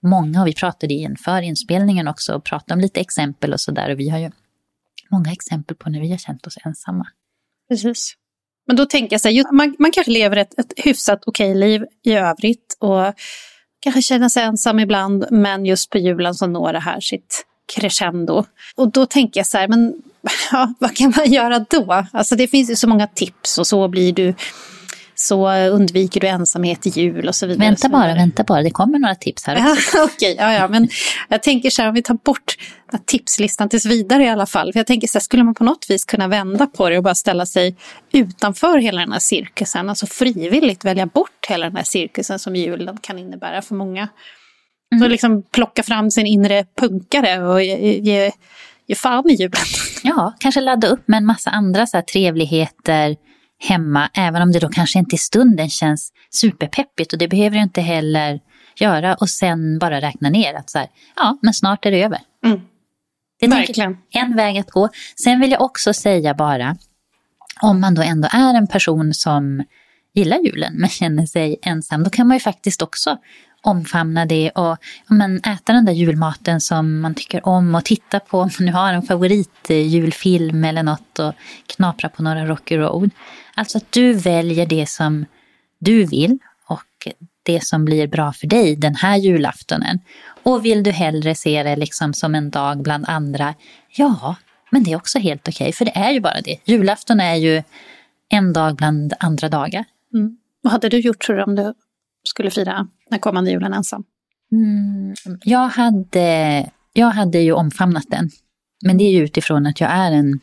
många, 0.03 0.41
och 0.41 0.47
vi 0.47 0.55
pratade 0.55 0.95
inför 0.95 1.43
inspelningen 1.43 2.09
också, 2.09 2.35
och 2.35 2.45
pratade 2.45 2.75
om 2.75 2.81
lite 2.81 3.01
exempel 3.01 3.53
och 3.53 3.61
sådär. 3.61 3.91
Och 3.91 4.01
vi 4.01 4.09
har 4.09 4.19
ju 4.19 4.31
många 5.11 5.33
exempel 5.33 5.77
på 5.77 5.91
när 5.91 6.01
vi 6.01 6.11
har 6.11 6.19
känt 6.19 6.47
oss 6.47 6.59
ensamma. 6.65 7.07
Precis. 7.69 8.17
Men 8.67 8.77
då 8.77 8.87
tänker 8.87 9.15
jag 9.15 9.21
så 9.21 9.29
här, 9.29 9.53
man, 9.53 9.77
man 9.79 9.93
kanske 9.93 10.13
lever 10.13 10.37
ett, 10.37 10.59
ett 10.59 10.73
hyfsat 10.77 11.23
okej 11.27 11.55
liv 11.55 11.85
i 12.05 12.13
övrigt 12.13 12.77
och 12.79 13.15
kanske 13.81 14.03
känner 14.03 14.29
sig 14.29 14.43
ensam 14.43 14.81
ibland, 14.81 15.27
men 15.31 15.67
just 15.67 15.91
på 15.91 15.99
julen 15.99 16.35
så 16.35 16.47
når 16.47 16.73
det 16.73 16.81
här 16.81 17.01
sitt 17.01 17.47
crescendo. 17.75 18.45
Och 18.77 18.93
då 18.93 19.07
tänker 19.07 19.41
jag 19.41 19.47
så 19.47 19.59
här, 19.59 19.69
men 19.69 19.95
ja, 20.53 20.75
vad 20.79 20.97
kan 20.97 21.13
man 21.17 21.33
göra 21.33 21.59
då? 21.59 22.07
Alltså 22.13 22.37
det 22.37 22.49
finns 22.49 22.71
ju 22.71 22.77
så 22.77 22.89
många 22.89 23.07
tips 23.07 23.59
och 23.59 23.67
så 23.67 23.89
blir 23.89 24.13
du 24.13 24.35
så 25.15 25.53
undviker 25.53 26.21
du 26.21 26.27
ensamhet 26.27 26.87
i 26.87 26.91
jul 26.91 27.29
och 27.29 27.35
så 27.35 27.47
vidare. 27.47 27.69
Vänta 27.69 27.89
bara, 27.89 28.15
vänta 28.15 28.45
bara, 28.45 28.63
det 28.63 28.71
kommer 28.71 28.99
några 28.99 29.15
tips 29.15 29.47
här 29.47 29.73
också. 29.73 29.99
Okej, 30.05 30.37
ja, 30.39 30.53
ja, 30.53 30.69
men 30.69 30.89
jag 31.29 31.43
tänker 31.43 31.71
så 31.71 31.83
här, 31.83 31.89
om 31.89 31.95
vi 31.95 32.03
tar 32.03 32.15
bort 32.15 32.57
tipslistan 33.07 33.69
tills 33.69 33.87
vidare 33.87 34.25
i 34.25 34.29
alla 34.29 34.47
fall. 34.47 34.73
För 34.73 34.81
jag 34.81 34.87
tänker 34.87 35.09
så 35.09 35.19
här, 35.19 35.21
skulle 35.21 35.45
man 35.45 35.55
på 35.55 35.65
något 35.65 35.87
vis 35.89 36.05
kunna 36.05 36.29
vända 36.29 36.67
på 36.67 36.89
det 36.89 36.97
och 36.97 37.05
bara 37.05 37.15
ställa 37.15 37.47
sig 37.47 37.77
utanför 38.13 38.79
hela 38.79 39.01
den 39.01 39.13
här 39.13 39.19
cirkusen, 39.19 39.89
alltså 39.89 40.07
frivilligt 40.07 40.85
välja 40.85 41.07
bort 41.07 41.47
hela 41.49 41.67
den 41.67 41.77
här 41.77 41.85
cirkusen 41.85 42.39
som 42.39 42.57
julen 42.57 42.99
kan 43.01 43.19
innebära 43.19 43.63
för 43.63 43.75
många. 43.75 44.09
Mm. 44.93 45.03
Så 45.03 45.09
liksom 45.09 45.43
plocka 45.43 45.83
fram 45.83 46.11
sin 46.11 46.27
inre 46.27 46.65
punkare 46.81 47.43
och 47.43 47.63
ge, 47.63 47.99
ge, 47.99 48.33
ge 48.87 48.95
fan 48.95 49.31
i 49.31 49.35
julen. 49.35 49.61
Ja, 50.03 50.35
kanske 50.39 50.61
ladda 50.61 50.89
upp 50.89 51.09
med 51.09 51.19
en 51.19 51.27
massa 51.27 51.51
andra 51.51 51.87
så 51.87 51.97
här 51.97 52.03
trevligheter, 52.03 53.17
hemma, 53.63 54.11
även 54.15 54.43
om 54.43 54.53
det 54.53 54.59
då 54.59 54.69
kanske 54.69 54.99
inte 54.99 55.15
i 55.15 55.19
stunden 55.19 55.71
känns 55.71 56.13
superpeppigt 56.31 57.13
och 57.13 57.19
det 57.19 57.29
behöver 57.29 57.57
du 57.57 57.63
inte 57.63 57.81
heller 57.81 58.41
göra 58.77 59.15
och 59.15 59.31
sen 59.31 59.79
bara 59.79 60.01
räkna 60.01 60.31
ner 60.31 60.55
att 60.55 60.71
så 60.71 60.79
här, 60.79 60.89
ja, 61.17 61.39
men 61.43 61.55
snart 61.55 61.87
är 61.87 61.91
det 61.91 62.03
över. 62.03 62.21
Mm. 62.45 62.61
Det 63.41 63.47
är 63.47 63.51
Verkligen. 63.51 63.97
en 64.11 64.37
väg 64.37 64.59
att 64.59 64.71
gå. 64.71 64.89
Sen 65.25 65.41
vill 65.41 65.51
jag 65.51 65.63
också 65.63 65.93
säga 65.93 66.35
bara, 66.35 66.77
om 67.61 67.81
man 67.81 67.95
då 67.95 68.03
ändå 68.03 68.29
är 68.33 68.55
en 68.55 68.67
person 68.67 69.15
som 69.15 69.65
gillar 70.15 70.39
julen 70.39 70.75
men 70.75 70.89
känner 70.89 71.27
sig 71.27 71.59
ensam, 71.63 72.05
då 72.05 72.11
kan 72.11 72.29
man 72.29 72.37
ju 72.37 72.41
faktiskt 72.41 72.83
också 72.83 73.19
omfamna 73.65 74.27
det 74.27 74.51
och 74.51 74.77
men, 75.09 75.37
äta 75.37 75.73
den 75.73 75.85
där 75.85 75.93
julmaten 75.93 76.61
som 76.61 77.01
man 77.01 77.15
tycker 77.15 77.49
om 77.49 77.75
och 77.75 77.85
titta 77.85 78.21
på 78.21 78.41
om 78.41 78.51
man 78.59 78.67
nu 78.67 78.73
har 78.73 78.93
en 78.93 79.03
favoritjulfilm 79.03 80.65
eh, 80.65 80.71
eller 80.71 80.83
något 80.83 81.19
och 81.19 81.35
knapra 81.67 82.09
på 82.09 82.23
några 82.23 82.47
Rocky 82.47 82.77
Road. 82.77 83.11
Alltså 83.55 83.79
att 83.79 83.93
du 83.93 84.13
väljer 84.13 84.67
det 84.67 84.89
som 84.89 85.27
du 85.79 86.05
vill 86.05 86.39
och 86.67 87.09
det 87.43 87.65
som 87.65 87.85
blir 87.85 88.07
bra 88.07 88.33
för 88.33 88.47
dig 88.47 88.77
den 88.77 88.95
här 88.95 89.17
julaftonen. 89.17 90.01
Och 90.43 90.65
vill 90.65 90.83
du 90.83 90.91
hellre 90.91 91.35
se 91.35 91.63
det 91.63 91.77
liksom 91.77 92.15
som 92.15 92.35
en 92.35 92.51
dag 92.51 92.83
bland 92.83 93.05
andra, 93.09 93.55
ja, 93.97 94.37
men 94.71 94.83
det 94.83 94.93
är 94.93 94.97
också 94.97 95.19
helt 95.19 95.49
okej, 95.49 95.65
okay, 95.65 95.73
för 95.73 95.85
det 95.85 95.97
är 95.97 96.11
ju 96.11 96.21
bara 96.21 96.41
det. 96.41 96.57
Julafton 96.65 97.21
är 97.21 97.35
ju 97.35 97.63
en 98.29 98.53
dag 98.53 98.77
bland 98.77 99.15
andra 99.21 99.49
dagar. 99.49 99.85
Mm. 100.15 100.37
Vad 100.61 100.73
hade 100.73 100.89
du 100.89 100.99
gjort 100.99 101.23
tror 101.27 101.37
du 101.37 101.43
om 101.43 101.55
du 101.55 101.75
skulle 102.25 102.51
fira 102.51 102.89
den 103.11 103.19
kommande 103.19 103.51
julen 103.51 103.75
ensam? 103.75 104.05
Mm, 104.53 105.15
jag, 105.45 105.69
hade, 105.69 106.71
jag 106.93 107.07
hade 107.07 107.39
ju 107.39 107.53
omfamnat 107.53 108.05
den. 108.09 108.31
Men 108.85 108.99
det 108.99 109.05
är 109.05 109.11
ju 109.11 109.25
utifrån 109.25 109.67
att 109.67 109.81
jag 109.81 109.91
är 109.91 110.13
en 110.13 110.41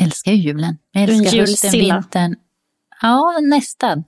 älskar 0.00 0.32
ju 0.32 0.38
julen. 0.38 0.78
Jag 0.92 1.02
älskar 1.02 1.38
hösten, 1.38 1.70
vintern. 1.70 2.36
Ja, 3.02 3.38
nästan. 3.42 4.04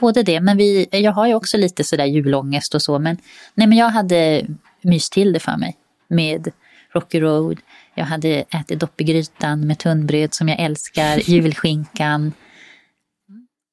Både 0.00 0.22
det, 0.22 0.40
men 0.40 0.56
vi, 0.56 0.86
jag 0.90 1.12
har 1.12 1.26
ju 1.26 1.34
också 1.34 1.56
lite 1.56 1.84
sådär 1.84 2.04
julångest 2.04 2.74
och 2.74 2.82
så. 2.82 2.98
Men, 2.98 3.16
nej, 3.54 3.66
men 3.66 3.78
jag 3.78 3.90
hade 3.90 4.46
myst 4.82 5.12
till 5.12 5.32
det 5.32 5.40
för 5.40 5.56
mig 5.56 5.76
med 6.08 6.48
Rocky 6.92 7.20
Road. 7.20 7.60
Jag 7.94 8.04
hade 8.04 8.28
ätit 8.28 8.80
dopp 8.80 9.00
i 9.00 9.04
grytan 9.04 9.66
med 9.66 9.78
tunnbröd 9.78 10.34
som 10.34 10.48
jag 10.48 10.60
älskar, 10.60 11.30
julskinkan. 11.30 12.32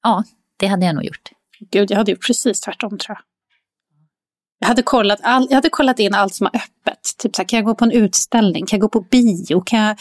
Ja, 0.04 0.24
det 0.58 0.68
hade 0.68 0.86
jag 0.86 0.96
nog 0.96 1.06
gjort. 1.06 1.30
Gud, 1.60 1.92
jag 1.92 1.98
hade 1.98 2.12
gjort 2.12 2.28
precis 2.28 2.62
tvärtom 2.62 2.98
tror 2.98 3.18
jag. 3.18 3.24
Jag 4.60 4.68
hade, 4.68 4.84
kollat 4.84 5.20
all, 5.24 5.48
jag 5.50 5.56
hade 5.56 5.70
kollat 5.70 6.00
in 6.00 6.14
allt 6.14 6.34
som 6.34 6.46
var 6.54 6.62
öppet. 6.62 7.18
Typ 7.18 7.36
så 7.36 7.42
här, 7.42 7.48
kan 7.48 7.58
jag 7.58 7.66
gå 7.66 7.76
på 7.76 7.86
en 7.86 7.92
utställning? 7.92 8.66
Kan 8.66 8.78
jag 8.78 8.82
gå 8.82 8.90
på 8.90 9.02
bio? 9.02 9.62
Kan 9.62 9.80
jag 9.80 9.98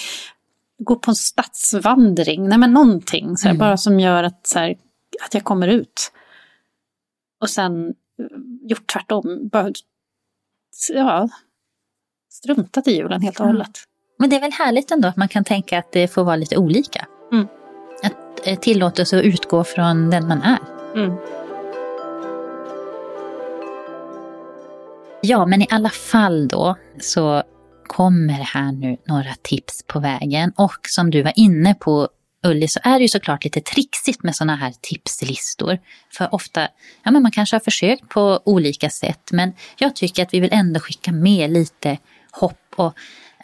gå 0.79 0.97
på 0.97 1.11
en 1.11 1.15
stadsvandring? 1.15 2.49
Nej 2.49 2.59
men 2.59 2.73
någonting, 2.73 3.37
så 3.37 3.45
här, 3.45 3.51
mm. 3.51 3.59
bara 3.59 3.77
som 3.77 4.01
gör 4.01 4.25
att, 4.25 4.47
så 4.47 4.59
här, 4.59 4.77
att 5.25 5.35
jag 5.35 5.45
kommer 5.45 5.69
ut. 5.69 6.13
Och 7.41 7.51
sen 7.51 7.87
eh, 7.89 8.27
gjort 8.63 8.93
tvärtom. 8.93 9.49
Bara, 9.53 9.73
ja, 10.93 11.29
struntat 12.31 12.89
i 12.89 12.97
julen 12.97 13.23
helt 13.23 13.41
och 13.41 13.47
hållet. 13.47 13.67
Mm. 13.67 13.75
Men 14.19 14.31
det 14.31 14.37
är 14.37 14.41
väl 14.41 14.53
härligt 14.53 14.91
ändå 14.91 15.09
att 15.09 15.17
man 15.17 15.29
kan 15.29 15.45
tänka 15.45 15.79
att 15.79 15.93
det 15.93 16.09
får 16.09 16.25
vara 16.25 16.37
lite 16.37 16.57
olika. 16.57 17.07
Mm. 17.33 17.47
Att 18.03 18.47
eh, 18.47 18.59
tillåta 18.59 19.05
sig 19.05 19.19
att 19.19 19.25
utgå 19.25 19.65
från 19.65 20.11
den 20.11 20.29
man 20.29 20.43
är. 20.43 20.59
Ja, 25.27 25.47
men 25.47 25.63
i 25.63 25.67
alla 25.71 25.91
fall 25.91 26.49
då 26.49 26.77
så 27.01 27.43
kommer 27.87 28.33
här 28.33 28.73
nu 28.73 28.97
några 29.07 29.35
tips 29.43 29.85
på 29.87 30.01
vägen. 30.01 30.53
Och 30.57 30.79
som 30.83 31.11
du 31.11 31.23
var 31.23 31.33
inne 31.37 31.75
på 31.75 32.09
Ulli 32.47 32.69
så 32.69 32.81
är 32.83 32.99
det 32.99 33.03
ju 33.03 33.09
såklart 33.09 33.45
lite 33.45 33.61
trixigt 33.61 34.23
med 34.23 34.37
sådana 34.37 34.57
här 34.57 34.73
tipslistor. 34.81 35.79
För 36.13 36.35
ofta, 36.35 36.69
ja 37.03 37.11
men 37.11 37.23
man 37.23 37.33
kanske 37.33 37.57
har 37.57 37.61
försökt 37.61 38.09
på 38.09 38.41
olika 38.45 38.91
sätt 38.91 39.29
men 39.33 39.53
jag 39.79 39.97
tycker 39.97 40.23
att 40.23 40.35
vi 40.35 40.41
vill 40.41 40.53
ändå 40.53 40.81
skicka 40.81 41.13
med 41.13 41.51
lite 41.51 41.99
hopp 42.33 42.75
och 42.77 42.95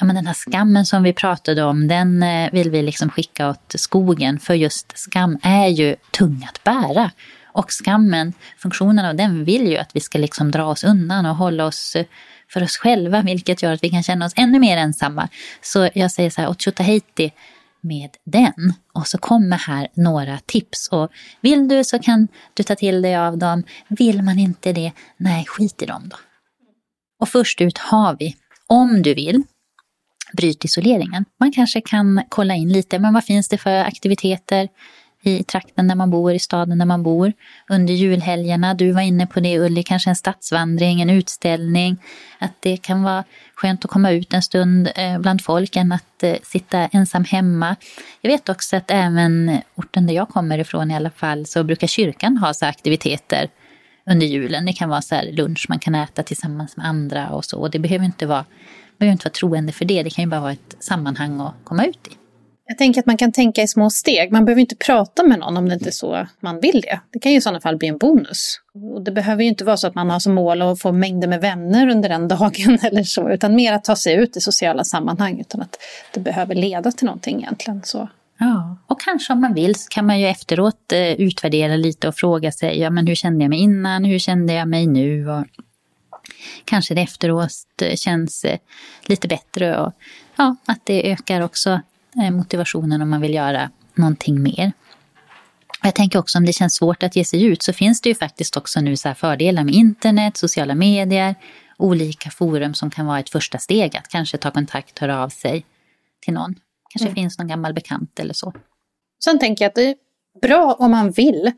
ja 0.01 0.07
men 0.07 0.17
den 0.17 0.27
här 0.27 0.35
skammen 0.35 0.87
som 0.87 1.03
vi 1.03 1.13
pratade 1.13 1.63
om 1.63 1.89
den 1.89 2.23
eh, 2.23 2.51
vill 2.53 2.71
vi 2.71 2.83
liksom 2.83 3.11
skicka 3.11 3.51
åt 3.51 3.75
skogen 3.75 4.39
för 4.39 4.55
just 4.55 4.99
skam 4.99 5.39
är 5.43 5.69
ju 5.69 5.97
tung 6.11 6.49
att 6.49 6.65
bära. 6.65 7.11
Och 7.53 7.71
skammen, 7.71 8.33
funktionen 8.59 9.05
av 9.05 9.15
den 9.15 9.45
vill 9.45 9.67
ju 9.67 9.77
att 9.77 9.97
vi 9.97 10.01
ska 10.01 10.19
liksom 10.19 10.51
dra 10.51 10.65
oss 10.65 10.85
undan 10.85 11.27
och 11.27 11.37
hålla 11.37 11.67
oss 11.67 11.97
eh, 11.97 12.07
för 12.53 12.63
oss 12.63 12.77
själva, 12.77 13.23
vilket 13.27 13.63
gör 13.63 13.73
att 13.73 13.85
vi 13.85 13.91
kan 13.91 14.03
känna 14.03 14.27
oss 14.27 14.33
ännu 14.37 14.59
mer 14.59 14.77
ensamma. 14.77 15.29
Så 15.63 15.89
jag 15.95 16.11
säger 16.11 16.31
så 16.31 16.41
här, 16.41 16.49
Otjutaheiti 16.49 17.33
med 17.81 18.11
den. 18.25 18.75
Och 18.93 19.07
så 19.07 19.19
kommer 19.19 19.57
här 19.57 19.89
några 19.95 20.39
tips. 20.39 20.89
Och 20.89 21.11
vill 21.41 21.69
du 21.69 21.85
så 21.85 21.99
kan 21.99 22.29
du 22.55 22.63
ta 22.63 22.77
till 22.77 23.03
dig 23.03 23.17
av 23.17 23.39
dem. 23.39 23.63
Vill 23.89 24.23
man 24.23 24.39
inte 24.39 24.73
det, 24.73 24.93
nej 25.17 25.45
skit 25.47 25.83
i 25.83 25.87
dem 25.87 26.09
då. 26.09 26.17
Och 27.21 27.29
först 27.29 27.61
ut 27.61 27.79
har 27.79 28.17
vi, 28.19 28.37
om 28.67 29.03
du 29.03 29.15
vill, 29.15 29.43
bryt 30.33 30.65
isoleringen. 30.65 31.25
Man 31.41 31.53
kanske 31.53 31.81
kan 31.81 32.23
kolla 32.29 32.55
in 32.55 32.73
lite, 32.73 32.99
men 32.99 33.15
vad 33.15 33.25
finns 33.25 33.49
det 33.49 33.59
för 33.59 33.85
aktiviteter? 33.85 34.69
I 35.23 35.43
trakten 35.43 35.89
där 35.89 35.95
man 35.95 36.11
bor, 36.11 36.33
i 36.33 36.39
staden 36.39 36.79
där 36.79 36.87
man 36.87 37.03
bor. 37.03 37.33
Under 37.69 37.95
julhelgerna, 37.95 38.75
du 38.75 38.93
var 38.93 39.01
inne 39.01 39.27
på 39.27 39.41
det 39.41 39.59
Ulli, 39.59 39.83
kanske 39.83 40.11
en 40.11 40.17
stadsvandring, 40.17 41.01
en 41.01 41.11
utställning. 41.11 41.97
Att 42.39 42.53
det 42.61 42.77
kan 42.77 43.03
vara 43.03 43.25
skönt 43.55 43.85
att 43.85 43.91
komma 43.91 44.11
ut 44.11 44.35
en 44.35 44.43
stund 44.43 44.91
eh, 44.97 45.19
bland 45.19 45.43
folk 45.43 45.77
än 45.77 45.93
att 45.93 46.23
eh, 46.23 46.37
sitta 46.43 46.79
ensam 46.79 47.25
hemma. 47.25 47.77
Jag 48.21 48.31
vet 48.31 48.49
också 48.49 48.77
att 48.77 48.91
även 48.91 49.59
orten 49.75 50.07
där 50.07 50.15
jag 50.15 50.29
kommer 50.29 50.59
ifrån 50.59 50.91
i 50.91 50.97
alla 50.97 51.11
fall 51.11 51.47
så 51.47 51.65
brukar 51.65 51.87
kyrkan 51.87 52.37
ha 52.37 52.55
så 52.55 52.67
aktiviteter 52.67 53.49
under 54.11 54.27
julen. 54.27 54.67
Det 54.67 54.73
kan 54.73 54.89
vara 54.89 55.03
så 55.03 55.23
lunch 55.33 55.67
man 55.69 55.79
kan 55.79 55.95
äta 55.95 56.23
tillsammans 56.23 56.77
med 56.77 56.87
andra 56.87 57.31
och 57.31 57.45
så. 57.45 57.61
Och 57.61 57.71
det 57.71 57.79
behöver 57.79 58.05
inte 58.05 58.27
vara, 58.27 58.45
behöver 58.99 59.13
inte 59.13 59.25
vara 59.25 59.33
troende 59.33 59.73
för 59.73 59.85
det, 59.85 60.03
det 60.03 60.11
kan 60.11 60.25
ju 60.25 60.31
bara 60.31 60.41
vara 60.41 60.53
ett 60.53 60.77
sammanhang 60.81 61.41
att 61.41 61.55
komma 61.65 61.85
ut 61.85 62.09
i. 62.11 62.17
Jag 62.71 62.79
tänker 62.79 63.01
att 63.01 63.07
man 63.07 63.17
kan 63.17 63.33
tänka 63.33 63.63
i 63.63 63.69
små 63.69 63.91
steg. 63.91 64.33
Man 64.33 64.45
behöver 64.45 64.61
inte 64.61 64.77
prata 64.77 65.23
med 65.23 65.39
någon 65.39 65.57
om 65.57 65.69
det 65.69 65.75
inte 65.75 65.89
är 65.89 65.93
så 65.93 66.27
man 66.41 66.61
vill 66.61 66.81
det. 66.81 67.01
Det 67.13 67.19
kan 67.19 67.33
ju 67.33 67.39
i 67.39 67.41
sådana 67.41 67.61
fall 67.61 67.77
bli 67.77 67.89
en 67.89 67.99
bonus. 67.99 68.61
Och 68.95 69.03
det 69.03 69.11
behöver 69.11 69.43
ju 69.43 69.49
inte 69.49 69.65
vara 69.65 69.77
så 69.77 69.87
att 69.87 69.95
man 69.95 70.11
har 70.11 70.19
som 70.19 70.35
mål 70.35 70.63
att 70.63 70.81
få 70.81 70.93
mängder 70.93 71.29
med 71.29 71.41
vänner 71.41 71.89
under 71.89 72.09
den 72.09 72.29
dagen 72.39 72.79
eller 72.83 73.03
så, 73.03 73.31
utan 73.31 73.55
mer 73.55 73.73
att 73.73 73.85
ta 73.85 73.97
sig 73.97 74.15
ut 74.15 74.37
i 74.37 74.41
sociala 74.41 74.85
sammanhang 74.85 75.41
utan 75.41 75.61
att 75.61 75.79
det 76.15 76.21
behöver 76.21 76.55
leda 76.55 76.93
till 76.93 77.07
någonting 77.07 77.39
egentligen. 77.39 77.83
Så. 77.85 78.09
Ja, 78.39 78.77
och 78.87 79.01
kanske 79.01 79.33
om 79.33 79.41
man 79.41 79.55
vill 79.55 79.75
så 79.75 79.89
kan 79.89 80.07
man 80.07 80.21
ju 80.21 80.27
efteråt 80.27 80.93
eh, 80.93 81.13
utvärdera 81.13 81.77
lite 81.77 82.09
och 82.09 82.15
fråga 82.15 82.53
sig, 82.53 82.81
ja 82.81 82.91
men 82.91 83.07
hur 83.07 83.15
kände 83.15 83.45
jag 83.45 83.51
mig 83.51 83.59
innan, 83.59 84.05
hur 84.05 84.19
kände 84.19 84.53
jag 84.53 84.69
mig 84.69 84.87
nu? 84.87 85.31
Och 85.31 85.45
kanske 86.65 86.95
det 86.95 87.01
efteråt 87.01 87.83
eh, 87.83 87.95
känns 87.95 88.45
eh, 88.45 88.59
lite 89.07 89.29
bättre 89.29 89.79
och 89.79 89.93
ja, 90.37 90.57
att 90.67 90.81
det 90.85 91.13
ökar 91.13 91.41
också 91.41 91.81
motivationen 92.15 93.03
om 93.03 93.11
man 93.11 93.21
vill 93.21 93.35
göra 93.35 93.71
någonting 93.95 94.43
mer. 94.43 94.73
Jag 95.83 95.95
tänker 95.95 96.19
också 96.19 96.39
om 96.39 96.47
det 96.47 96.53
känns 96.53 96.75
svårt 96.75 97.03
att 97.03 97.17
ge 97.17 97.25
sig 97.25 97.45
ut 97.45 97.63
så 97.63 97.73
finns 97.73 98.01
det 98.01 98.09
ju 98.09 98.15
faktiskt 98.15 98.57
också 98.57 98.81
nu 98.81 98.97
så 98.97 99.15
fördelar 99.15 99.65
med 99.65 99.75
internet, 99.75 100.37
sociala 100.37 100.75
medier, 100.75 101.35
olika 101.77 102.31
forum 102.31 102.75
som 102.75 102.91
kan 102.91 103.07
vara 103.07 103.21
ett 103.21 103.31
första 103.31 103.59
steg 103.59 103.97
att 103.97 104.09
kanske 104.09 104.39
ta 104.39 104.51
kontakt, 104.51 104.99
höra 104.99 105.23
av 105.23 105.29
sig 105.29 105.67
till 106.21 106.35
någon. 106.35 106.55
Kanske 106.91 107.09
mm. 107.09 107.15
finns 107.15 107.39
någon 107.39 107.49
gammal 107.49 107.75
bekant 107.75 108.21
eller 108.21 108.35
så. 108.35 108.53
Sen 109.25 109.39
tänker 109.39 109.65
jag 109.65 109.69
att 109.69 109.75
det 109.75 109.85
är 109.85 109.97
bra 110.43 110.77
om 110.79 110.91
man 110.91 111.11
vill 111.11 111.53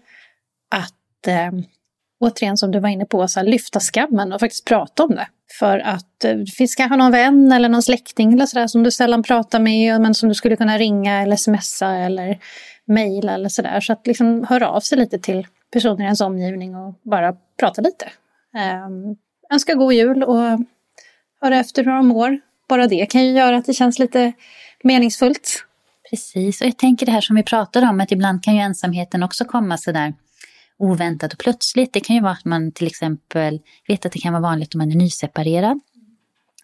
att, 0.71 1.27
eh, 1.27 1.51
återigen 2.23 2.57
som 2.57 2.71
du 2.71 2.81
var 2.81 2.89
inne 2.89 3.05
på, 3.05 3.29
så 3.29 3.41
här, 3.41 3.47
lyfta 3.47 3.81
skammen 3.81 4.33
och 4.33 4.41
faktiskt 4.41 4.65
prata 4.65 5.05
om 5.05 5.11
det. 5.11 5.27
För 5.59 5.79
att 5.79 6.25
eh, 6.25 6.37
det 6.37 6.51
finns 6.51 6.75
kanske 6.75 6.97
någon 6.97 7.13
vän 7.13 7.53
eller 7.53 7.69
någon 7.69 7.83
släkting 7.83 8.33
eller 8.33 8.47
sådär 8.47 8.67
som 8.67 8.83
du 8.83 8.91
sällan 8.91 9.23
pratar 9.23 9.61
med 9.61 10.01
men 10.01 10.15
som 10.15 10.29
du 10.29 10.35
skulle 10.35 10.57
kunna 10.57 10.79
ringa 10.79 11.23
eller 11.23 11.37
smsa 11.37 11.97
eller 11.97 12.39
mejla 12.85 13.35
eller 13.35 13.49
sådär. 13.49 13.81
Så 13.81 13.93
att 13.93 14.07
liksom 14.07 14.45
höra 14.49 14.69
av 14.69 14.81
sig 14.81 14.99
lite 14.99 15.19
till 15.19 15.47
personer 15.73 16.01
i 16.01 16.05
ens 16.05 16.21
omgivning 16.21 16.77
och 16.77 16.95
bara 17.03 17.35
prata 17.61 17.83
lite. 17.83 18.05
Um, 18.87 19.17
önska 19.53 19.75
god 19.75 19.93
jul 19.93 20.23
och 20.23 20.39
höra 21.41 21.57
efter 21.57 21.85
hur 21.85 21.93
de 21.93 22.07
mår. 22.07 22.41
Bara 22.69 22.87
det 22.87 23.07
kan 23.07 23.25
ju 23.25 23.33
göra 23.33 23.57
att 23.57 23.65
det 23.65 23.75
känns 23.75 23.99
lite 23.99 24.33
meningsfullt. 24.83 25.65
Precis, 26.11 26.61
och 26.61 26.67
jag 26.67 26.79
tänker 26.79 27.07
det 27.07 27.13
här 27.13 27.21
som 27.21 27.37
vi 27.37 27.43
pratade 27.43 27.87
om, 27.87 28.01
att 28.01 28.13
ibland 28.13 28.45
kan 28.45 28.55
ju 28.55 28.61
ensamheten 28.61 29.23
också 29.23 29.45
komma 29.45 29.79
sådär 29.79 30.15
oväntat 30.83 31.33
och 31.33 31.39
plötsligt. 31.39 31.93
Det 31.93 32.01
kan 32.01 32.17
ju 32.17 32.23
vara 32.23 32.33
att 32.33 32.45
man 32.45 32.73
till 32.73 32.87
exempel 32.87 33.61
vet 33.89 34.07
att 34.07 34.13
det 34.13 34.19
kan 34.19 34.33
vara 34.33 34.43
vanligt 34.43 34.75
om 34.75 34.79
man 34.79 34.93
är 34.93 34.97
nyseparerad. 34.97 35.81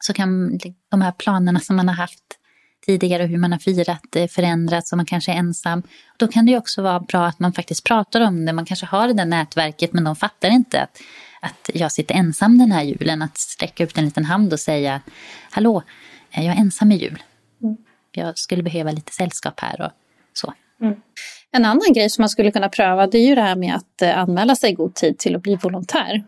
Så 0.01 0.13
kan 0.13 0.59
de 0.91 1.01
här 1.01 1.13
planerna 1.13 1.61
som 1.61 1.77
man 1.77 1.89
har 1.89 1.95
haft 1.95 2.25
tidigare 2.87 3.23
och 3.23 3.29
hur 3.29 3.39
man 3.39 3.53
har 3.53 3.59
firat 3.59 4.17
eh, 4.17 4.27
förändrats 4.27 4.93
och 4.93 4.97
man 4.97 5.07
kanske 5.07 5.33
är 5.33 5.37
ensam. 5.37 5.83
Då 6.17 6.29
kan 6.29 6.47
det 6.47 6.53
ju 6.53 6.59
också 6.59 6.83
vara 6.83 7.01
bra 7.01 7.27
att 7.27 7.39
man 7.39 7.53
faktiskt 7.53 7.85
pratar 7.85 8.21
om 8.21 8.47
det. 8.47 8.53
Man 8.53 8.65
kanske 8.65 8.87
har 8.87 9.09
det 9.09 9.15
där 9.15 9.25
nätverket 9.25 9.93
men 9.93 10.05
de 10.05 10.17
fattar 10.17 10.51
inte 10.51 10.83
att, 10.83 11.01
att 11.41 11.71
jag 11.75 11.93
sitter 11.93 12.15
ensam 12.15 12.59
den 12.59 12.73
här 12.73 12.83
julen. 12.83 13.23
Att 13.23 13.39
sträcka 13.39 13.85
ut 13.85 13.99
en 13.99 14.05
liten 14.05 14.25
hand 14.25 14.53
och 14.53 14.61
säga 14.61 15.01
Hallå, 15.51 15.83
jag 16.31 16.45
är 16.45 16.51
ensam 16.51 16.93
i 16.93 16.97
jul. 16.97 17.23
Mm 17.63 17.77
jag 18.19 18.39
skulle 18.39 18.63
behöva 18.63 18.91
lite 18.91 19.13
sällskap 19.13 19.61
här 19.61 19.81
och 19.81 19.93
så. 20.33 20.55
Mm. 20.83 20.95
En 21.51 21.65
annan 21.65 21.93
grej 21.93 22.11
som 22.11 22.23
man 22.23 22.29
skulle 22.29 22.51
kunna 22.51 22.69
pröva 22.69 23.07
det 23.07 23.19
är 23.19 23.27
ju 23.27 23.35
det 23.35 23.43
här 23.43 23.57
med 23.57 23.75
att 23.75 24.03
eh, 24.03 24.19
anmäla 24.19 24.57
sig 24.57 24.71
i 24.71 24.75
god 24.75 24.95
tid 24.95 25.19
till 25.19 25.37
att 25.37 25.43
bli 25.43 25.57
volontär. 25.57 26.25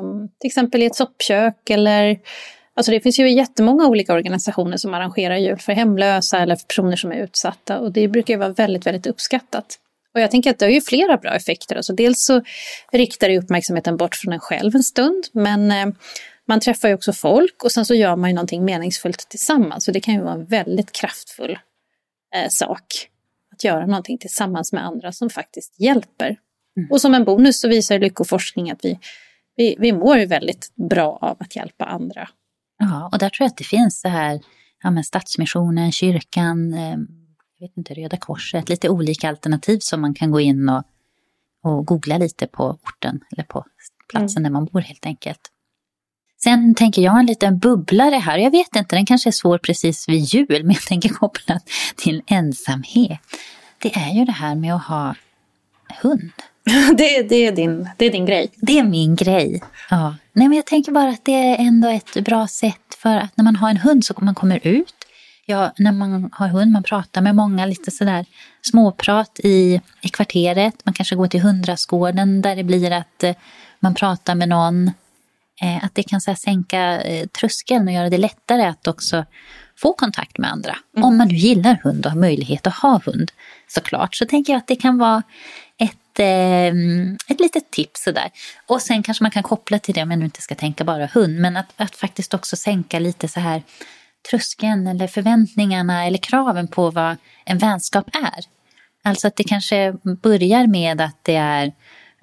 Um, 0.00 0.28
till 0.40 0.48
exempel 0.48 0.82
i 0.82 0.86
ett 0.86 0.94
soppkök 0.94 1.70
eller 1.70 2.18
Alltså 2.76 2.92
det 2.92 3.00
finns 3.00 3.18
ju 3.18 3.30
jättemånga 3.30 3.86
olika 3.86 4.14
organisationer 4.14 4.76
som 4.76 4.94
arrangerar 4.94 5.36
jul 5.36 5.58
för 5.58 5.72
hemlösa 5.72 6.38
eller 6.38 6.56
för 6.56 6.66
personer 6.66 6.96
som 6.96 7.12
är 7.12 7.16
utsatta 7.16 7.78
och 7.78 7.92
det 7.92 8.08
brukar 8.08 8.34
ju 8.34 8.38
vara 8.38 8.48
väldigt, 8.48 8.86
väldigt 8.86 9.06
uppskattat. 9.06 9.78
Och 10.14 10.20
jag 10.20 10.30
tänker 10.30 10.50
att 10.50 10.58
det 10.58 10.64
har 10.64 10.70
ju 10.70 10.80
flera 10.80 11.16
bra 11.16 11.34
effekter. 11.34 11.76
Alltså 11.76 11.92
dels 11.92 12.24
så 12.24 12.42
riktar 12.92 13.28
det 13.28 13.38
uppmärksamheten 13.38 13.96
bort 13.96 14.14
från 14.14 14.32
en 14.32 14.40
själv 14.40 14.74
en 14.74 14.82
stund, 14.82 15.24
men 15.32 15.70
eh, 15.70 15.86
man 16.48 16.60
träffar 16.60 16.88
ju 16.88 16.94
också 16.94 17.12
folk 17.12 17.64
och 17.64 17.72
sen 17.72 17.86
så 17.86 17.94
gör 17.94 18.16
man 18.16 18.30
ju 18.30 18.34
någonting 18.34 18.64
meningsfullt 18.64 19.28
tillsammans. 19.28 19.84
Så 19.84 19.92
det 19.92 20.00
kan 20.00 20.14
ju 20.14 20.20
vara 20.20 20.34
en 20.34 20.44
väldigt 20.44 20.92
kraftfull 20.92 21.58
eh, 22.34 22.48
sak. 22.48 23.08
Att 23.54 23.64
göra 23.64 23.86
någonting 23.86 24.18
tillsammans 24.18 24.72
med 24.72 24.84
andra 24.84 25.12
som 25.12 25.30
faktiskt 25.30 25.80
hjälper. 25.80 26.36
Mm. 26.76 26.90
Och 26.90 27.00
som 27.00 27.14
en 27.14 27.24
bonus 27.24 27.60
så 27.60 27.68
visar 27.68 27.98
lyckoforskning 27.98 28.70
att 28.70 28.84
vi, 28.84 28.98
vi, 29.56 29.76
vi 29.78 29.92
mår 29.92 30.18
ju 30.18 30.26
väldigt 30.26 30.72
bra 30.90 31.18
av 31.20 31.36
att 31.40 31.56
hjälpa 31.56 31.84
andra. 31.84 32.28
Ja, 32.78 33.08
och 33.12 33.18
där 33.18 33.28
tror 33.28 33.44
jag 33.44 33.50
att 33.50 33.56
det 33.56 33.64
finns 33.64 34.00
så 34.00 34.08
här, 34.08 34.40
ja 34.82 34.90
men 34.90 35.04
Stadsmissionen, 35.04 35.92
kyrkan, 35.92 36.74
eh, 36.74 36.96
jag 37.58 37.68
vet 37.68 37.76
inte, 37.76 37.94
Röda 37.94 38.16
Korset, 38.16 38.68
lite 38.68 38.88
olika 38.88 39.28
alternativ 39.28 39.78
som 39.78 40.00
man 40.00 40.14
kan 40.14 40.30
gå 40.30 40.40
in 40.40 40.68
och, 40.68 40.82
och 41.62 41.86
googla 41.86 42.18
lite 42.18 42.46
på 42.46 42.78
orten 42.82 43.20
eller 43.32 43.44
på 43.44 43.64
platsen 44.08 44.42
mm. 44.42 44.42
där 44.42 44.50
man 44.50 44.64
bor 44.64 44.80
helt 44.80 45.06
enkelt. 45.06 45.40
Sen 46.44 46.74
tänker 46.74 47.02
jag 47.02 47.18
en 47.18 47.26
liten 47.26 47.58
bubblare 47.58 48.14
här. 48.14 48.38
Jag 48.38 48.50
vet 48.50 48.76
inte, 48.76 48.96
den 48.96 49.06
kanske 49.06 49.30
är 49.30 49.32
svår 49.32 49.58
precis 49.58 50.08
vid 50.08 50.20
jul, 50.20 50.64
men 50.64 50.72
jag 50.72 50.82
tänker 50.82 51.08
kopplat 51.08 51.68
till 51.96 52.22
ensamhet. 52.26 53.20
Det 53.78 53.96
är 53.96 54.14
ju 54.14 54.24
det 54.24 54.32
här 54.32 54.54
med 54.54 54.74
att 54.74 54.84
ha 54.84 55.14
hund. 56.02 56.32
det, 56.96 57.22
det, 57.28 57.46
är 57.46 57.52
din, 57.52 57.88
det 57.96 58.06
är 58.06 58.10
din 58.10 58.26
grej. 58.26 58.50
Det 58.56 58.78
är 58.78 58.84
min 58.84 59.16
grej. 59.16 59.62
Ja. 59.90 60.16
Nej, 60.32 60.48
men 60.48 60.56
jag 60.56 60.66
tänker 60.66 60.92
bara 60.92 61.08
att 61.08 61.24
det 61.24 61.32
är 61.32 61.56
ändå 61.58 61.88
ett 61.88 62.24
bra 62.24 62.46
sätt 62.46 62.94
för 62.98 63.16
att 63.16 63.36
när 63.36 63.44
man 63.44 63.56
har 63.56 63.70
en 63.70 63.76
hund 63.76 64.04
så 64.04 64.14
man 64.18 64.34
kommer 64.34 64.66
ut. 64.66 64.94
Ja, 65.46 65.72
när 65.78 65.92
man 65.92 66.30
har 66.32 66.48
hund, 66.48 66.72
man 66.72 66.82
pratar 66.82 67.20
med 67.20 67.36
många, 67.36 67.66
lite 67.66 67.90
sådär 67.90 68.26
småprat 68.62 69.40
i, 69.44 69.80
i 70.00 70.08
kvarteret. 70.08 70.74
Man 70.84 70.94
kanske 70.94 71.16
går 71.16 71.26
till 71.26 71.40
hundrastgården 71.40 72.42
där 72.42 72.56
det 72.56 72.64
blir 72.64 72.90
att 72.90 73.22
eh, 73.22 73.34
man 73.80 73.94
pratar 73.94 74.34
med 74.34 74.48
någon 74.48 74.90
att 75.82 75.94
det 75.94 76.02
kan 76.02 76.20
så 76.20 76.30
här, 76.30 76.36
sänka 76.36 77.02
eh, 77.02 77.26
tröskeln 77.26 77.88
och 77.88 77.94
göra 77.94 78.10
det 78.10 78.18
lättare 78.18 78.62
att 78.62 78.86
också 78.88 79.24
få 79.76 79.92
kontakt 79.92 80.38
med 80.38 80.50
andra. 80.50 80.76
Mm. 80.96 81.04
Om 81.08 81.16
man 81.16 81.28
nu 81.28 81.34
gillar 81.34 81.80
hund 81.82 82.06
och 82.06 82.12
har 82.12 82.18
möjlighet 82.18 82.66
att 82.66 82.74
ha 82.74 83.00
hund 83.06 83.32
såklart. 83.68 84.14
Så 84.14 84.26
tänker 84.26 84.52
jag 84.52 84.58
att 84.58 84.66
det 84.66 84.76
kan 84.76 84.98
vara 84.98 85.22
ett, 85.76 86.18
eh, 86.18 86.66
ett 87.28 87.40
litet 87.40 87.70
tips 87.70 88.02
sådär. 88.02 88.30
Och 88.66 88.82
sen 88.82 89.02
kanske 89.02 89.24
man 89.24 89.30
kan 89.30 89.42
koppla 89.42 89.78
till 89.78 89.94
det 89.94 90.02
om 90.02 90.08
man 90.08 90.18
nu 90.18 90.24
inte 90.24 90.42
ska 90.42 90.54
tänka 90.54 90.84
bara 90.84 91.06
hund. 91.06 91.40
Men 91.40 91.56
att, 91.56 91.72
att 91.76 91.96
faktiskt 91.96 92.34
också 92.34 92.56
sänka 92.56 92.98
lite 92.98 93.28
så 93.28 93.40
här 93.40 93.62
tröskeln 94.30 94.86
eller 94.86 95.06
förväntningarna 95.06 96.06
eller 96.06 96.18
kraven 96.18 96.68
på 96.68 96.90
vad 96.90 97.16
en 97.44 97.58
vänskap 97.58 98.08
är. 98.12 98.44
Alltså 99.02 99.28
att 99.28 99.36
det 99.36 99.44
kanske 99.44 99.94
börjar 100.22 100.66
med 100.66 101.00
att 101.00 101.18
det 101.22 101.36
är 101.36 101.72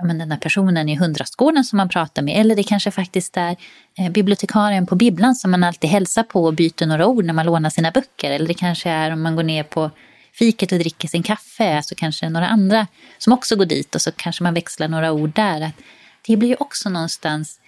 ja, 0.02 0.08
men 0.08 0.18
den 0.18 0.30
där 0.30 0.38
personen 0.38 0.90
i 0.90 0.96
hundrastgården 0.96 1.64
som 1.64 1.78
man 1.78 1.90
pratar 1.90 2.22
med. 2.22 2.40
Eller 2.40 2.56
det 2.56 2.64
kanske 2.64 2.92
faktiskt 2.92 3.38
är 3.38 3.56
eh, 3.98 4.10
bibliotekarien 4.12 4.86
på 4.86 4.96
bibblan 4.96 5.36
som 5.36 5.52
man 5.52 5.64
alltid 5.64 5.90
hälsar 5.90 6.24
på 6.24 6.44
och 6.44 6.54
byter 6.54 6.86
några 6.86 7.08
ord 7.08 7.26
när 7.26 7.34
man 7.34 7.46
lånar 7.46 7.70
sina 7.70 7.92
böcker. 7.92 8.32
Eller 8.32 8.48
det 8.48 8.54
kanske 8.54 8.90
är 8.90 9.12
om 9.12 9.22
man 9.22 9.36
går 9.36 9.44
ner 9.44 9.64
på 9.64 9.92
fiket 10.34 10.72
och 10.72 10.80
dricker 10.80 11.08
sin 11.08 11.24
kaffe, 11.24 11.76
alltså 11.76 11.96
kanske 11.96 12.30
några 12.30 12.48
andra 12.48 12.88
som 13.18 13.34
också 13.34 13.56
går 13.56 13.66
dit 13.66 13.96
och 13.96 14.02
så 14.02 14.12
kanske 14.12 14.44
man 14.44 14.54
växlar 14.54 14.88
några 14.88 15.12
ord 15.12 15.36
där. 15.36 15.62
Att 15.62 15.76
det 16.28 16.38
blir 16.38 16.50
ju 16.50 16.56
också 16.60 16.90
någonstans 16.90 17.60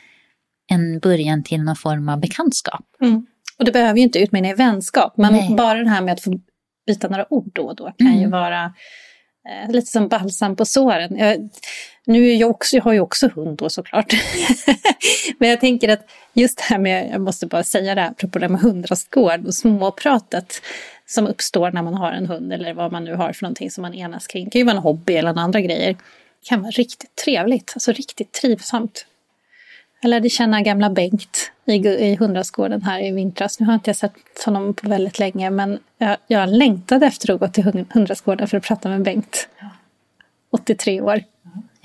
en 0.71 0.99
början 0.99 1.43
till 1.43 1.63
någon 1.63 1.75
form 1.75 2.09
av 2.09 2.19
bekantskap. 2.19 2.85
Mm. 3.01 3.25
Och 3.59 3.65
det 3.65 3.71
behöver 3.71 3.97
ju 3.97 4.03
inte 4.03 4.19
utmynna 4.19 4.49
i 4.49 4.53
vänskap, 4.53 5.13
men 5.17 5.33
Nej. 5.33 5.55
bara 5.55 5.83
det 5.83 5.89
här 5.89 6.01
med 6.01 6.13
att 6.13 6.21
få 6.21 6.39
byta 6.87 7.07
några 7.07 7.33
ord 7.33 7.51
då 7.53 7.63
och 7.63 7.75
då 7.75 7.91
kan 7.97 8.07
mm. 8.07 8.19
ju 8.19 8.29
vara 8.29 8.73
eh, 9.49 9.71
lite 9.71 9.87
som 9.87 10.07
balsam 10.07 10.55
på 10.55 10.65
såren. 10.65 11.17
Jag, 11.17 11.49
nu 12.05 12.29
är 12.29 12.35
jag, 12.35 12.49
också, 12.49 12.75
jag 12.75 12.83
har 12.83 12.93
ju 12.93 12.99
också 12.99 13.29
hund 13.35 13.57
då 13.57 13.69
såklart. 13.69 14.13
Men 15.37 15.49
jag 15.49 15.59
tänker 15.59 15.89
att 15.89 16.09
just 16.33 16.57
det 16.57 16.63
här 16.63 16.77
med, 16.77 17.09
jag 17.11 17.21
måste 17.21 17.47
bara 17.47 17.63
säga 17.63 17.95
det 17.95 18.01
här, 18.01 18.09
apropå 18.09 18.39
det 18.39 18.49
med 18.49 18.61
hundrastgård 18.61 19.45
och 19.45 19.53
småpratet 19.53 20.61
som 21.05 21.27
uppstår 21.27 21.71
när 21.71 21.81
man 21.81 21.93
har 21.93 22.11
en 22.11 22.25
hund 22.25 22.53
eller 22.53 22.73
vad 22.73 22.91
man 22.91 23.03
nu 23.03 23.15
har 23.15 23.33
för 23.33 23.43
någonting 23.43 23.71
som 23.71 23.81
man 23.81 23.93
enas 23.93 24.27
kring. 24.27 24.45
Det 24.45 24.51
kan 24.51 24.59
ju 24.59 24.65
vara 24.65 24.75
en 24.75 24.83
hobby 24.83 25.13
eller 25.13 25.39
andra 25.39 25.61
grejer. 25.61 25.93
Det 25.93 26.49
kan 26.49 26.61
vara 26.61 26.71
riktigt 26.71 27.15
trevligt, 27.15 27.71
alltså 27.75 27.91
riktigt 27.91 28.31
trivsamt. 28.31 29.05
Jag 30.01 30.09
lärde 30.09 30.29
känna 30.29 30.61
gamla 30.61 30.89
Bengt 30.89 31.51
i, 31.65 31.73
i 31.87 32.15
Hundrastgården 32.15 32.81
här 32.81 33.03
i 33.05 33.11
vintras. 33.11 33.59
Nu 33.59 33.65
har 33.65 33.73
inte 33.73 33.89
jag 33.89 33.97
sett 33.97 34.13
honom 34.45 34.73
på 34.73 34.89
väldigt 34.89 35.19
länge 35.19 35.49
men 35.49 35.79
jag, 35.97 36.17
jag 36.27 36.49
längtade 36.49 37.05
efter 37.05 37.33
att 37.33 37.39
gå 37.39 37.47
till 37.47 37.85
Hundrastgården 37.89 38.47
för 38.47 38.57
att 38.57 38.63
prata 38.63 38.89
med 38.89 39.01
Bengt. 39.01 39.47
Ja. 39.59 39.69
83 40.51 41.01
år. 41.01 41.23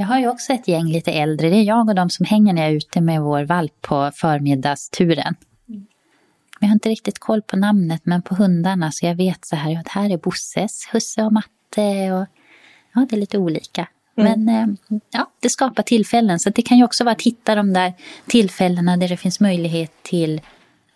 Jag 0.00 0.06
har 0.06 0.18
ju 0.18 0.28
också 0.28 0.52
ett 0.52 0.68
gäng 0.68 0.86
lite 0.86 1.12
äldre. 1.12 1.50
Det 1.50 1.56
är 1.56 1.62
jag 1.62 1.88
och 1.88 1.94
de 1.94 2.10
som 2.10 2.26
hänger 2.26 2.52
när 2.52 2.62
jag 2.62 2.70
är 2.70 2.76
ute 2.76 3.00
med 3.00 3.22
vår 3.22 3.44
valp 3.44 3.82
på 3.82 4.10
förmiddagsturen. 4.14 5.34
Jag 6.60 6.68
har 6.68 6.72
inte 6.72 6.88
riktigt 6.88 7.18
koll 7.18 7.42
på 7.42 7.56
namnet, 7.56 8.00
men 8.04 8.22
på 8.22 8.34
hundarna 8.34 8.92
så 8.92 9.06
jag 9.06 9.14
vet 9.14 9.44
så 9.44 9.56
här, 9.56 9.70
ja, 9.70 9.82
det 9.84 9.90
här 9.90 10.10
är 10.10 10.16
Bosses, 10.16 10.88
husse 10.92 11.22
och 11.22 11.32
matte 11.32 12.12
och 12.12 12.26
ja, 12.94 13.06
det 13.10 13.16
är 13.16 13.20
lite 13.20 13.38
olika. 13.38 13.88
Mm. 14.16 14.44
Men 14.44 14.70
eh, 14.88 14.98
ja, 15.10 15.30
det 15.40 15.50
skapar 15.50 15.82
tillfällen, 15.82 16.40
så 16.40 16.50
det 16.50 16.62
kan 16.62 16.78
ju 16.78 16.84
också 16.84 17.04
vara 17.04 17.12
att 17.12 17.22
hitta 17.22 17.54
de 17.54 17.72
där 17.72 17.92
tillfällena 18.26 18.96
där 18.96 19.08
det 19.08 19.16
finns 19.16 19.40
möjlighet 19.40 19.92
till 20.02 20.40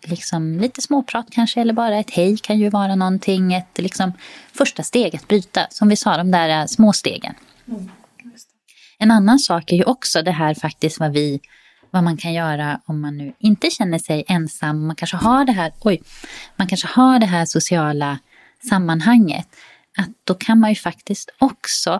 liksom 0.03 0.59
lite 0.59 0.81
småprat 0.81 1.27
kanske, 1.31 1.61
eller 1.61 1.73
bara 1.73 1.97
ett 1.97 2.11
hej 2.11 2.37
kan 2.37 2.59
ju 2.59 2.69
vara 2.69 2.95
någonting, 2.95 3.53
ett 3.53 3.77
liksom 3.77 4.13
första 4.53 4.83
steg 4.83 5.15
att 5.15 5.27
bryta, 5.27 5.67
som 5.69 5.87
vi 5.87 5.95
sa, 5.95 6.17
de 6.17 6.31
där 6.31 6.61
eh, 6.61 6.65
små 6.65 6.93
stegen. 6.93 7.33
Mm. 7.67 7.89
En 9.03 9.11
annan 9.11 9.39
sak 9.39 9.71
är 9.71 9.75
ju 9.75 9.83
också 9.83 10.21
det 10.21 10.31
här 10.31 10.53
faktiskt 10.53 10.99
vad 10.99 11.13
vi 11.13 11.39
vad 11.91 12.03
man 12.03 12.17
kan 12.17 12.33
göra 12.33 12.81
om 12.85 13.01
man 13.01 13.17
nu 13.17 13.33
inte 13.39 13.69
känner 13.69 13.97
sig 13.97 14.23
ensam. 14.27 14.87
Man 14.87 14.95
kanske 14.95 15.17
har 15.17 15.45
det 15.45 15.51
här, 15.51 15.71
oj, 15.79 16.01
man 16.55 16.67
kanske 16.67 16.87
har 16.87 17.19
det 17.19 17.25
här 17.25 17.45
sociala 17.45 18.19
sammanhanget. 18.69 19.47
Att 19.97 20.09
då 20.23 20.33
kan 20.33 20.59
man 20.59 20.69
ju 20.69 20.75
faktiskt 20.75 21.29
också 21.39 21.99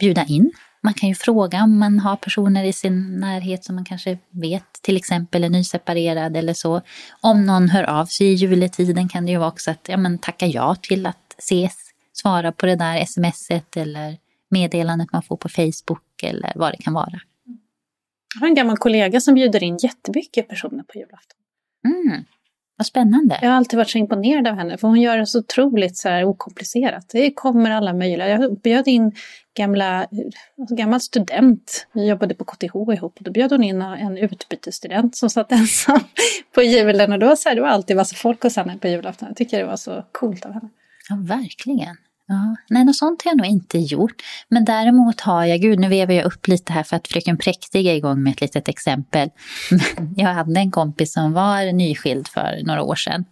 bjuda 0.00 0.24
in. 0.24 0.52
Man 0.82 0.94
kan 0.94 1.08
ju 1.08 1.14
fråga 1.14 1.62
om 1.62 1.78
man 1.78 1.98
har 1.98 2.16
personer 2.16 2.64
i 2.64 2.72
sin 2.72 3.20
närhet 3.20 3.64
som 3.64 3.74
man 3.74 3.84
kanske 3.84 4.18
vet 4.30 4.82
till 4.82 4.96
exempel 4.96 5.44
är 5.44 5.48
nyseparerad 5.48 6.36
eller 6.36 6.54
så. 6.54 6.82
Om 7.20 7.46
någon 7.46 7.68
hör 7.68 7.84
av 7.84 8.06
sig 8.06 8.26
i 8.26 8.34
juletiden 8.34 9.08
kan 9.08 9.26
det 9.26 9.32
ju 9.32 9.38
vara 9.38 9.48
också 9.48 9.70
att 9.70 9.88
ja, 9.88 9.96
men 9.96 10.18
tacka 10.18 10.46
ja 10.46 10.74
till 10.74 11.06
att 11.06 11.34
ses, 11.38 11.76
svara 12.12 12.52
på 12.52 12.66
det 12.66 12.76
där 12.76 13.04
smset 13.04 13.76
eller 13.76 14.16
meddelandet 14.50 15.12
man 15.12 15.22
får 15.22 15.36
på 15.36 15.48
Facebook 15.48 16.02
eller 16.24 16.52
vad 16.54 16.72
det 16.72 16.76
kan 16.76 16.94
vara. 16.94 17.20
Jag 18.34 18.40
har 18.40 18.48
en 18.48 18.54
gammal 18.54 18.76
kollega 18.76 19.20
som 19.20 19.34
bjuder 19.34 19.62
in 19.62 19.76
jättemycket 19.76 20.48
personer 20.48 20.82
på 20.82 20.98
julafton. 20.98 21.38
Mm. 21.84 22.24
Vad 22.76 22.86
spännande. 22.86 23.38
Jag 23.42 23.48
har 23.48 23.56
alltid 23.56 23.76
varit 23.76 23.90
så 23.90 23.98
imponerad 23.98 24.46
av 24.46 24.54
henne, 24.54 24.78
för 24.78 24.88
hon 24.88 25.00
gör 25.00 25.18
det 25.18 25.26
så 25.26 25.38
otroligt 25.38 25.96
så 25.96 26.08
här 26.08 26.24
okomplicerat. 26.24 27.08
Det 27.08 27.30
kommer 27.30 27.70
alla 27.70 27.92
möjliga. 27.92 28.28
Jag 28.28 28.60
bjöd 28.60 28.88
in 28.88 29.12
gamla, 29.56 30.06
alltså 30.60 30.74
gammal 30.74 31.00
student. 31.00 31.86
Vi 31.92 32.08
jobbade 32.08 32.34
på 32.34 32.44
KTH 32.44 32.64
ihop. 32.64 33.16
Och 33.18 33.22
då 33.22 33.30
bjöd 33.30 33.52
hon 33.52 33.64
in 33.64 33.82
en 33.82 34.18
utbytesstudent 34.18 35.16
som 35.16 35.30
satt 35.30 35.52
ensam 35.58 36.00
på 36.54 36.62
julen. 36.62 37.12
Och 37.12 37.18
då, 37.18 37.36
så 37.36 37.48
här, 37.48 37.56
det 37.56 37.62
var 37.62 37.68
alltid 37.68 37.96
massa 37.96 38.16
folk 38.16 38.42
hos 38.42 38.56
henne 38.56 38.78
på 38.78 38.88
julafton. 38.88 39.28
Jag 39.28 39.36
tycker 39.36 39.58
det 39.58 39.66
var 39.66 39.76
så 39.76 40.04
coolt 40.12 40.44
av 40.44 40.52
henne. 40.52 40.68
Ja, 41.08 41.16
verkligen. 41.20 41.96
Ja, 42.30 42.56
nej, 42.68 42.84
något 42.84 42.96
sånt 42.96 43.22
har 43.22 43.30
jag 43.30 43.38
nog 43.38 43.46
inte 43.46 43.78
gjort. 43.78 44.22
Men 44.48 44.64
däremot 44.64 45.20
har 45.20 45.44
jag, 45.44 45.60
gud 45.60 45.78
nu 45.78 45.88
vevar 45.88 46.14
jag 46.14 46.24
upp 46.24 46.48
lite 46.48 46.72
här 46.72 46.82
för 46.82 46.96
att 46.96 47.08
fröken 47.08 47.38
Präktig 47.38 47.86
är 47.86 47.94
igång 47.94 48.22
med 48.22 48.32
ett 48.32 48.40
litet 48.40 48.68
exempel. 48.68 49.30
Men 49.70 50.14
jag 50.16 50.34
hade 50.34 50.60
en 50.60 50.70
kompis 50.70 51.12
som 51.12 51.32
var 51.32 51.72
nyskild 51.72 52.28
för 52.28 52.60
några 52.64 52.82
år 52.82 52.94
sedan. 52.94 53.24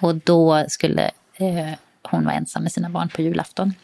Och 0.00 0.14
då 0.14 0.64
skulle 0.68 1.10
eh, 1.36 1.72
hon 2.02 2.24
vara 2.24 2.34
ensam 2.34 2.62
med 2.62 2.72
sina 2.72 2.90
barn 2.90 3.08
på 3.08 3.22
julafton. 3.22 3.74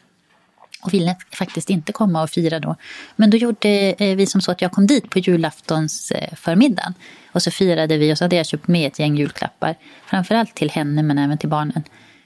Och 0.83 0.95
ville 0.95 1.17
faktiskt 1.33 1.71
inte 1.71 1.93
komma 1.93 2.23
och 2.23 2.31
fira 2.31 2.61
då. 2.61 2.77
Men 3.17 3.31
då 3.31 3.37
gjorde 3.37 3.95
eh, 3.99 4.17
vi 4.17 4.27
som 4.27 4.41
så 4.41 4.51
att 4.51 4.63
jag 4.63 4.73
kom 4.73 4.87
dit 4.87 5.11
på 5.11 5.19
julaftons 5.19 6.11
eh, 6.11 6.35
förmiddagen. 6.35 6.95
Och 7.33 7.43
så 7.43 7.51
firade 7.51 7.97
vi 7.97 8.13
och 8.13 8.19
så 8.19 8.25
hade 8.25 8.37
jag 8.37 8.47
köpt 8.47 8.69
med 8.69 8.87
ett 8.87 8.99
gäng 8.99 9.17
julklappar. 9.17 9.75
Framförallt 10.07 10.55
till 10.55 10.71
henne 10.71 11.03
men 11.03 11.19
även 11.19 11.39
till 11.39 11.49
barnen. 11.49 11.83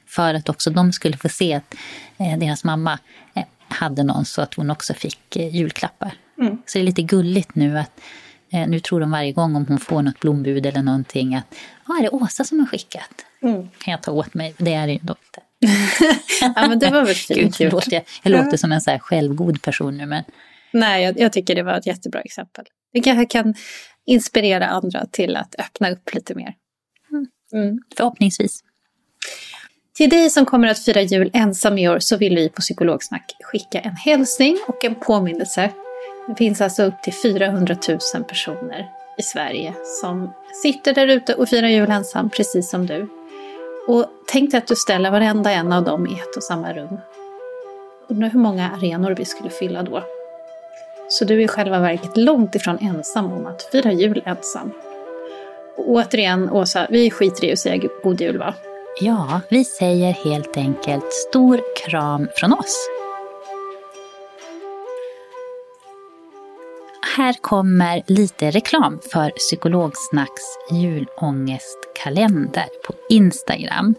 För 0.08 0.34
att 0.34 0.48
också 0.48 0.70
de 0.70 0.92
skulle 0.92 1.16
få 1.16 1.28
se 1.28 1.54
att 1.54 1.74
eh, 2.18 2.38
deras 2.38 2.64
mamma 2.64 2.98
eh, 3.34 3.44
hade 3.68 4.02
någon 4.02 4.24
så 4.24 4.42
att 4.42 4.54
hon 4.54 4.70
också 4.70 4.94
fick 4.94 5.36
eh, 5.36 5.56
julklappar. 5.56 6.12
Mm. 6.38 6.58
Så 6.66 6.78
det 6.78 6.82
är 6.82 6.84
lite 6.84 7.02
gulligt 7.02 7.54
nu 7.54 7.78
att 7.78 8.00
nu 8.68 8.80
tror 8.80 9.00
de 9.00 9.10
varje 9.10 9.32
gång 9.32 9.56
om 9.56 9.66
hon 9.66 9.78
får 9.78 10.02
något 10.02 10.20
blombud 10.20 10.66
eller 10.66 10.82
någonting 10.82 11.34
att 11.34 11.54
ah, 11.84 11.98
är 11.98 12.02
det 12.02 12.08
Åsa 12.08 12.44
som 12.44 12.58
har 12.60 12.66
skickat? 12.66 13.10
Mm. 13.42 13.68
Kan 13.78 13.92
jag 13.92 14.02
ta 14.02 14.12
åt 14.12 14.34
mig? 14.34 14.54
Det 14.58 14.74
är 14.74 14.86
det 14.86 14.92
ju 14.92 14.98
då 15.02 15.14
inte. 15.26 15.40
ja 16.40 16.68
men 16.68 16.78
det 16.78 16.90
var 16.90 17.04
väl 17.04 17.14
fint 17.14 17.58
Gud, 17.58 17.72
låter 17.72 17.92
jag, 17.92 18.02
jag 18.22 18.30
låter 18.30 18.56
som 18.56 18.72
en 18.72 18.80
så 18.80 18.90
här 18.90 18.98
självgod 18.98 19.62
person 19.62 19.96
nu 19.96 20.06
men... 20.06 20.24
Nej, 20.72 21.04
jag, 21.04 21.20
jag, 21.20 21.32
tycker 21.32 21.54
det 21.54 21.62
var 21.62 21.78
ett 21.78 21.86
jättebra 21.86 22.20
exempel. 22.20 22.64
Det 22.92 23.00
kanske 23.00 23.26
kan 23.26 23.54
inspirera 24.06 24.66
andra 24.66 25.06
till 25.06 25.36
att 25.36 25.54
öppna 25.58 25.90
upp 25.90 26.14
lite 26.14 26.34
mer. 26.34 26.54
Mm. 27.10 27.26
mm. 27.52 27.78
Förhoppningsvis. 27.96 28.64
Till 29.98 30.10
dig 30.10 30.30
som 30.30 30.46
kommer 30.46 30.68
att 30.68 30.78
fira 30.78 31.02
jul 31.02 31.30
ensam 31.34 31.78
i 31.78 31.88
år 31.88 31.98
så 31.98 32.16
vill 32.16 32.36
vi 32.36 32.48
på 32.48 32.60
Psykologsnack 32.60 33.36
skicka 33.40 33.78
en 33.78 33.96
hälsning 33.96 34.58
och 34.68 34.84
en 34.84 34.94
påminnelse. 34.94 35.70
Det 36.28 36.34
finns 36.34 36.60
alltså 36.60 36.82
upp 36.82 37.02
till 37.02 37.12
400 37.12 37.76
000 37.88 38.24
personer 38.24 38.88
i 39.18 39.22
Sverige 39.22 39.74
som 40.00 40.32
sitter 40.62 40.94
där 40.94 41.06
ute 41.06 41.34
och 41.34 41.48
firar 41.48 41.68
jul 41.68 41.90
ensam, 41.90 42.30
precis 42.30 42.70
som 42.70 42.86
du. 42.86 43.08
Och 43.88 44.06
tänk 44.26 44.50
dig 44.50 44.58
att 44.58 44.66
du 44.66 44.76
ställer 44.76 45.10
varenda 45.10 45.50
en 45.50 45.72
av 45.72 45.84
dem 45.84 46.06
i 46.06 46.12
ett 46.12 46.36
och 46.36 46.42
samma 46.42 46.72
rum. 46.72 46.98
Undrar 48.08 48.28
hur 48.28 48.40
många 48.40 48.70
arenor 48.70 49.14
vi 49.18 49.24
skulle 49.24 49.50
fylla 49.50 49.82
då. 49.82 50.02
Så 51.08 51.24
du 51.24 51.34
är 51.34 51.44
i 51.44 51.48
själva 51.48 51.78
verket 51.78 52.16
långt 52.16 52.54
ifrån 52.54 52.78
ensam 52.80 53.32
om 53.32 53.46
att 53.46 53.62
fira 53.62 53.92
jul 53.92 54.22
ensam. 54.26 54.72
Och 55.76 55.88
återigen, 55.88 56.50
Åsa, 56.50 56.86
vi 56.90 57.10
skiter 57.10 57.44
i 57.44 57.52
att 57.52 57.58
säga 57.58 57.88
god 58.02 58.20
jul 58.20 58.38
va? 58.38 58.54
Ja, 59.00 59.40
vi 59.50 59.64
säger 59.64 60.12
helt 60.12 60.56
enkelt 60.56 61.12
stor 61.12 61.60
kram 61.76 62.28
från 62.36 62.52
oss. 62.52 62.88
Här 67.16 67.32
kommer 67.32 68.02
lite 68.06 68.50
reklam 68.50 69.00
för 69.12 69.30
Psykologsnacks 69.30 70.42
julångestkalender 70.70 72.66
på 72.86 72.94
Instagram. 73.08 73.94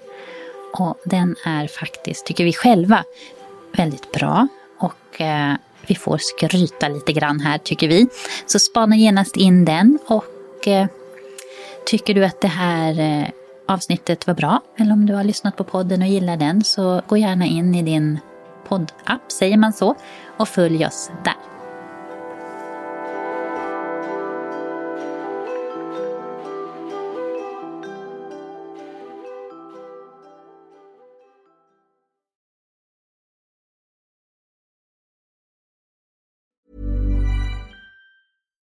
Och 0.73 0.99
den 1.05 1.35
är 1.45 1.67
faktiskt, 1.67 2.25
tycker 2.25 2.43
vi 2.43 2.53
själva, 2.53 3.03
väldigt 3.71 4.11
bra. 4.11 4.47
Och 4.79 5.21
eh, 5.21 5.53
vi 5.87 5.95
får 5.95 6.17
skryta 6.17 6.87
lite 6.87 7.13
grann 7.13 7.39
här 7.39 7.57
tycker 7.57 7.87
vi. 7.87 8.07
Så 8.45 8.59
spana 8.59 8.95
genast 8.95 9.37
in 9.37 9.65
den 9.65 9.99
och 10.05 10.67
eh, 10.67 10.87
tycker 11.85 12.13
du 12.13 12.25
att 12.25 12.41
det 12.41 12.47
här 12.47 12.99
eh, 12.99 13.27
avsnittet 13.69 14.27
var 14.27 14.33
bra 14.33 14.61
eller 14.77 14.93
om 14.93 15.05
du 15.05 15.13
har 15.13 15.23
lyssnat 15.23 15.57
på 15.57 15.63
podden 15.63 16.01
och 16.01 16.07
gillar 16.07 16.37
den 16.37 16.63
så 16.63 17.01
gå 17.07 17.17
gärna 17.17 17.45
in 17.45 17.75
i 17.75 17.81
din 17.81 18.19
poddapp, 18.67 19.31
säger 19.31 19.57
man 19.57 19.73
så, 19.73 19.95
och 20.37 20.47
följ 20.47 20.85
oss 20.85 21.11
där. 21.23 21.33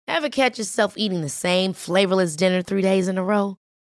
Have 0.08 0.29
catch 0.29 0.60
yourself 0.60 0.93
eating 0.97 1.21
the 1.21 1.29
same 1.29 1.73
flavorless 1.73 2.36
dinner 2.36 2.62
three 2.62 2.82
days 2.82 3.08
in 3.08 3.17
a 3.17 3.23
row? 3.23 3.56